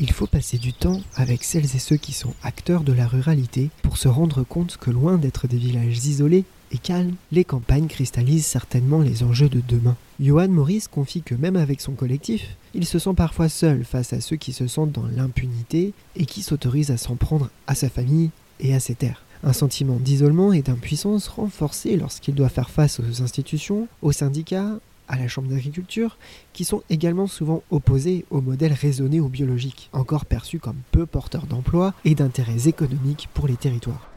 Il 0.00 0.12
faut 0.12 0.28
passer 0.28 0.58
du 0.58 0.72
temps 0.72 1.00
avec 1.16 1.42
celles 1.42 1.74
et 1.74 1.80
ceux 1.80 1.96
qui 1.96 2.12
sont 2.12 2.32
acteurs 2.44 2.82
de 2.82 2.92
la 2.92 3.08
ruralité 3.08 3.70
pour 3.82 3.98
se 3.98 4.06
rendre 4.06 4.44
compte 4.44 4.76
que 4.76 4.92
loin 4.92 5.16
d'être 5.16 5.48
des 5.48 5.56
villages 5.56 6.06
isolés 6.06 6.44
et 6.72 6.78
calmes, 6.78 7.14
les 7.32 7.44
campagnes 7.44 7.86
cristallisent 7.86 8.46
certainement 8.46 9.00
les 9.00 9.22
enjeux 9.22 9.48
de 9.48 9.62
demain. 9.66 9.96
Johan 10.20 10.48
Maurice 10.48 10.88
confie 10.88 11.22
que 11.22 11.34
même 11.34 11.56
avec 11.56 11.80
son 11.80 11.92
collectif, 11.92 12.56
il 12.74 12.86
se 12.86 12.98
sent 12.98 13.14
parfois 13.16 13.48
seul 13.48 13.84
face 13.84 14.12
à 14.12 14.20
ceux 14.20 14.36
qui 14.36 14.52
se 14.52 14.66
sentent 14.66 14.92
dans 14.92 15.06
l'impunité 15.06 15.92
et 16.16 16.26
qui 16.26 16.42
s'autorisent 16.42 16.90
à 16.90 16.96
s'en 16.96 17.16
prendre 17.16 17.50
à 17.66 17.74
sa 17.74 17.88
famille 17.88 18.30
et 18.60 18.74
à 18.74 18.80
ses 18.80 18.94
terres. 18.94 19.22
Un 19.44 19.52
sentiment 19.52 19.96
d'isolement 19.96 20.52
et 20.52 20.62
d'impuissance 20.62 21.28
renforcé 21.28 21.96
lorsqu'il 21.96 22.34
doit 22.34 22.48
faire 22.48 22.70
face 22.70 23.00
aux 23.00 23.22
institutions, 23.22 23.86
aux 24.02 24.12
syndicats, 24.12 24.78
à 25.08 25.16
la 25.16 25.28
Chambre 25.28 25.48
d'agriculture, 25.48 26.18
qui 26.52 26.64
sont 26.64 26.82
également 26.90 27.26
souvent 27.26 27.62
opposés 27.70 28.24
au 28.30 28.40
modèle 28.40 28.72
raisonné 28.72 29.20
ou 29.20 29.28
biologique, 29.28 29.88
encore 29.92 30.26
perçu 30.26 30.58
comme 30.58 30.80
peu 30.92 31.06
porteur 31.06 31.46
d'emplois 31.46 31.94
et 32.04 32.14
d'intérêts 32.14 32.68
économiques 32.68 33.28
pour 33.32 33.48
les 33.48 33.56
territoires. 33.56 34.10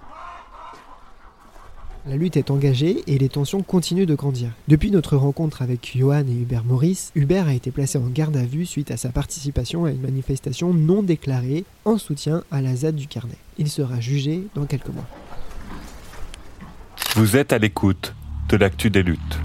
La 2.08 2.16
lutte 2.16 2.36
est 2.36 2.50
engagée 2.50 3.04
et 3.06 3.20
les 3.20 3.30
tensions 3.30 3.62
continuent 3.62 4.08
de 4.08 4.16
grandir. 4.16 4.50
Depuis 4.68 4.90
notre 4.90 5.18
rencontre 5.18 5.62
avec 5.62 5.96
Johan 5.96 6.26
et 6.28 6.34
Hubert 6.34 6.64
Maurice, 6.64 7.12
Hubert 7.14 7.48
a 7.48 7.54
été 7.54 7.70
placé 7.70 8.00
en 8.00 8.08
garde 8.08 8.36
à 8.38 8.44
vue 8.44 8.66
suite 8.66 8.90
à 8.90 8.98
sa 8.98 9.10
participation 9.10 9.86
à 9.86 9.92
une 9.92 10.02
manifestation 10.02 10.74
non 10.74 11.04
déclarée 11.04 11.64
en 11.86 12.00
soutien 12.00 12.44
à 12.50 12.60
la 12.62 12.76
ZAD 12.76 12.96
du 12.96 13.06
Carnet. 13.06 13.38
Il 13.60 13.70
sera 13.70 14.00
jugé 14.00 14.48
dans 14.56 14.66
quelques 14.66 14.90
mois. 14.90 15.06
Vous 17.16 17.38
êtes 17.38 17.54
à 17.54 17.60
l'écoute 17.60 18.16
de 18.50 18.58
l'actu 18.58 18.90
des 18.90 19.04
luttes. 19.04 19.40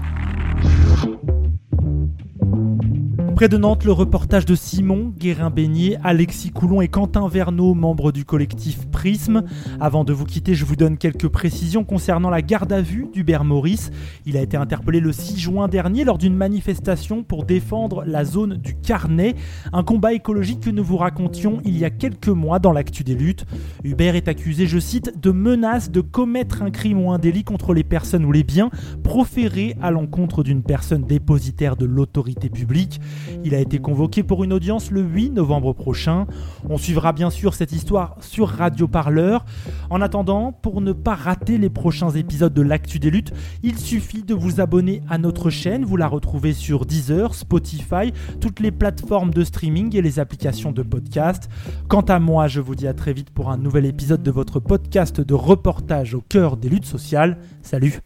Près 3.37 3.49
de 3.49 3.57
Nantes, 3.57 3.85
le 3.85 3.91
reportage 3.91 4.45
de 4.45 4.55
Simon, 4.55 5.13
Guérin-Beignet, 5.15 5.99
Alexis 6.03 6.49
Coulon 6.49 6.81
et 6.81 6.87
Quentin 6.87 7.27
Verneau, 7.27 7.75
membres 7.75 8.11
du 8.11 8.25
collectif 8.25 8.87
Prisme. 8.89 9.43
Avant 9.79 10.03
de 10.03 10.11
vous 10.11 10.25
quitter, 10.25 10.55
je 10.55 10.65
vous 10.65 10.75
donne 10.75 10.97
quelques 10.97 11.27
précisions 11.27 11.83
concernant 11.83 12.31
la 12.31 12.41
garde 12.41 12.73
à 12.73 12.81
vue 12.81 13.05
d'Hubert 13.13 13.43
Maurice. 13.43 13.91
Il 14.25 14.37
a 14.37 14.41
été 14.41 14.57
interpellé 14.57 14.99
le 14.99 15.11
6 15.11 15.37
juin 15.37 15.67
dernier 15.67 16.03
lors 16.03 16.17
d'une 16.17 16.33
manifestation 16.33 17.21
pour 17.21 17.45
défendre 17.45 18.03
la 18.07 18.25
zone 18.25 18.55
du 18.55 18.73
Carnet, 18.73 19.35
un 19.71 19.83
combat 19.83 20.13
écologique 20.13 20.61
que 20.61 20.71
nous 20.71 20.83
vous 20.83 20.97
racontions 20.97 21.59
il 21.63 21.77
y 21.77 21.85
a 21.85 21.91
quelques 21.91 22.29
mois 22.29 22.57
dans 22.57 22.71
l'actu 22.71 23.03
des 23.03 23.13
luttes. 23.13 23.45
Hubert 23.83 24.15
est 24.15 24.29
accusé, 24.29 24.65
je 24.65 24.79
cite, 24.79 25.21
de 25.21 25.29
menace 25.29 25.91
de 25.91 26.01
commettre 26.01 26.63
un 26.63 26.71
crime 26.71 26.99
ou 26.99 27.11
un 27.11 27.19
délit 27.19 27.43
contre 27.43 27.75
les 27.75 27.83
personnes 27.83 28.25
ou 28.25 28.31
les 28.31 28.43
biens 28.43 28.71
proférés 29.03 29.77
à 29.79 29.91
l'encontre 29.91 30.41
d'une 30.41 30.63
personne 30.63 31.03
dépositaire 31.03 31.75
de 31.75 31.85
l'autorité 31.85 32.49
publique. 32.49 32.99
Il 33.43 33.55
a 33.55 33.59
été 33.59 33.79
convoqué 33.79 34.23
pour 34.23 34.43
une 34.43 34.53
audience 34.53 34.91
le 34.91 35.01
8 35.01 35.31
novembre 35.31 35.73
prochain. 35.73 36.25
On 36.69 36.77
suivra 36.77 37.13
bien 37.13 37.29
sûr 37.29 37.53
cette 37.53 37.71
histoire 37.71 38.15
sur 38.19 38.49
Radio 38.49 38.87
Parleur. 38.87 39.45
En 39.89 40.01
attendant, 40.01 40.51
pour 40.51 40.81
ne 40.81 40.91
pas 40.91 41.15
rater 41.15 41.57
les 41.57 41.69
prochains 41.69 42.11
épisodes 42.11 42.53
de 42.53 42.61
l'Actu 42.61 42.99
des 42.99 43.09
luttes, 43.09 43.33
il 43.63 43.77
suffit 43.77 44.23
de 44.23 44.33
vous 44.33 44.59
abonner 44.59 45.01
à 45.09 45.17
notre 45.17 45.49
chaîne. 45.49 45.85
Vous 45.85 45.97
la 45.97 46.07
retrouvez 46.07 46.53
sur 46.53 46.85
Deezer, 46.85 47.33
Spotify, 47.33 48.13
toutes 48.41 48.59
les 48.59 48.71
plateformes 48.71 49.31
de 49.31 49.43
streaming 49.43 49.95
et 49.95 50.01
les 50.01 50.19
applications 50.19 50.71
de 50.71 50.83
podcast. 50.83 51.49
Quant 51.87 52.01
à 52.01 52.19
moi, 52.19 52.47
je 52.47 52.61
vous 52.61 52.75
dis 52.75 52.87
à 52.87 52.93
très 52.93 53.13
vite 53.13 53.29
pour 53.29 53.49
un 53.49 53.57
nouvel 53.57 53.85
épisode 53.85 54.23
de 54.23 54.31
votre 54.31 54.59
podcast 54.59 55.21
de 55.21 55.33
reportage 55.33 56.13
au 56.13 56.21
cœur 56.21 56.57
des 56.57 56.69
luttes 56.69 56.85
sociales. 56.85 57.37
Salut 57.61 57.99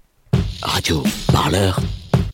Radio 0.61 1.03
Parleur. 1.31 1.81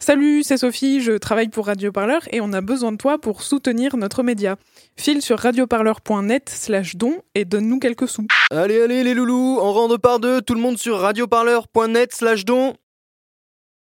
Salut, 0.08 0.42
c'est 0.42 0.56
Sophie, 0.56 1.02
je 1.02 1.12
travaille 1.12 1.50
pour 1.50 1.66
Radio 1.66 1.92
Parleur 1.92 2.22
et 2.32 2.40
on 2.40 2.54
a 2.54 2.62
besoin 2.62 2.94
de 2.94 2.98
toi 2.98 3.18
pour 3.18 3.44
soutenir 3.44 3.98
notre 3.98 4.24
média. 4.24 4.56
File 4.96 5.22
sur 5.22 5.38
radioparleur.net 5.38 6.48
slash 6.48 6.96
don 6.96 7.18
et 7.36 7.44
donne-nous 7.44 7.78
quelques 7.78 8.08
sous. 8.08 8.26
Allez, 8.50 8.80
allez 8.80 9.04
les 9.04 9.14
loulous, 9.14 9.60
on 9.62 9.74
rentre 9.74 9.98
par 9.98 10.22
deux, 10.22 10.42
tout 10.42 10.54
le 10.54 10.62
monde 10.62 10.78
sur 10.78 10.98
radioparleur.net 10.98 12.14
slash 12.14 12.46
don. 12.46 12.76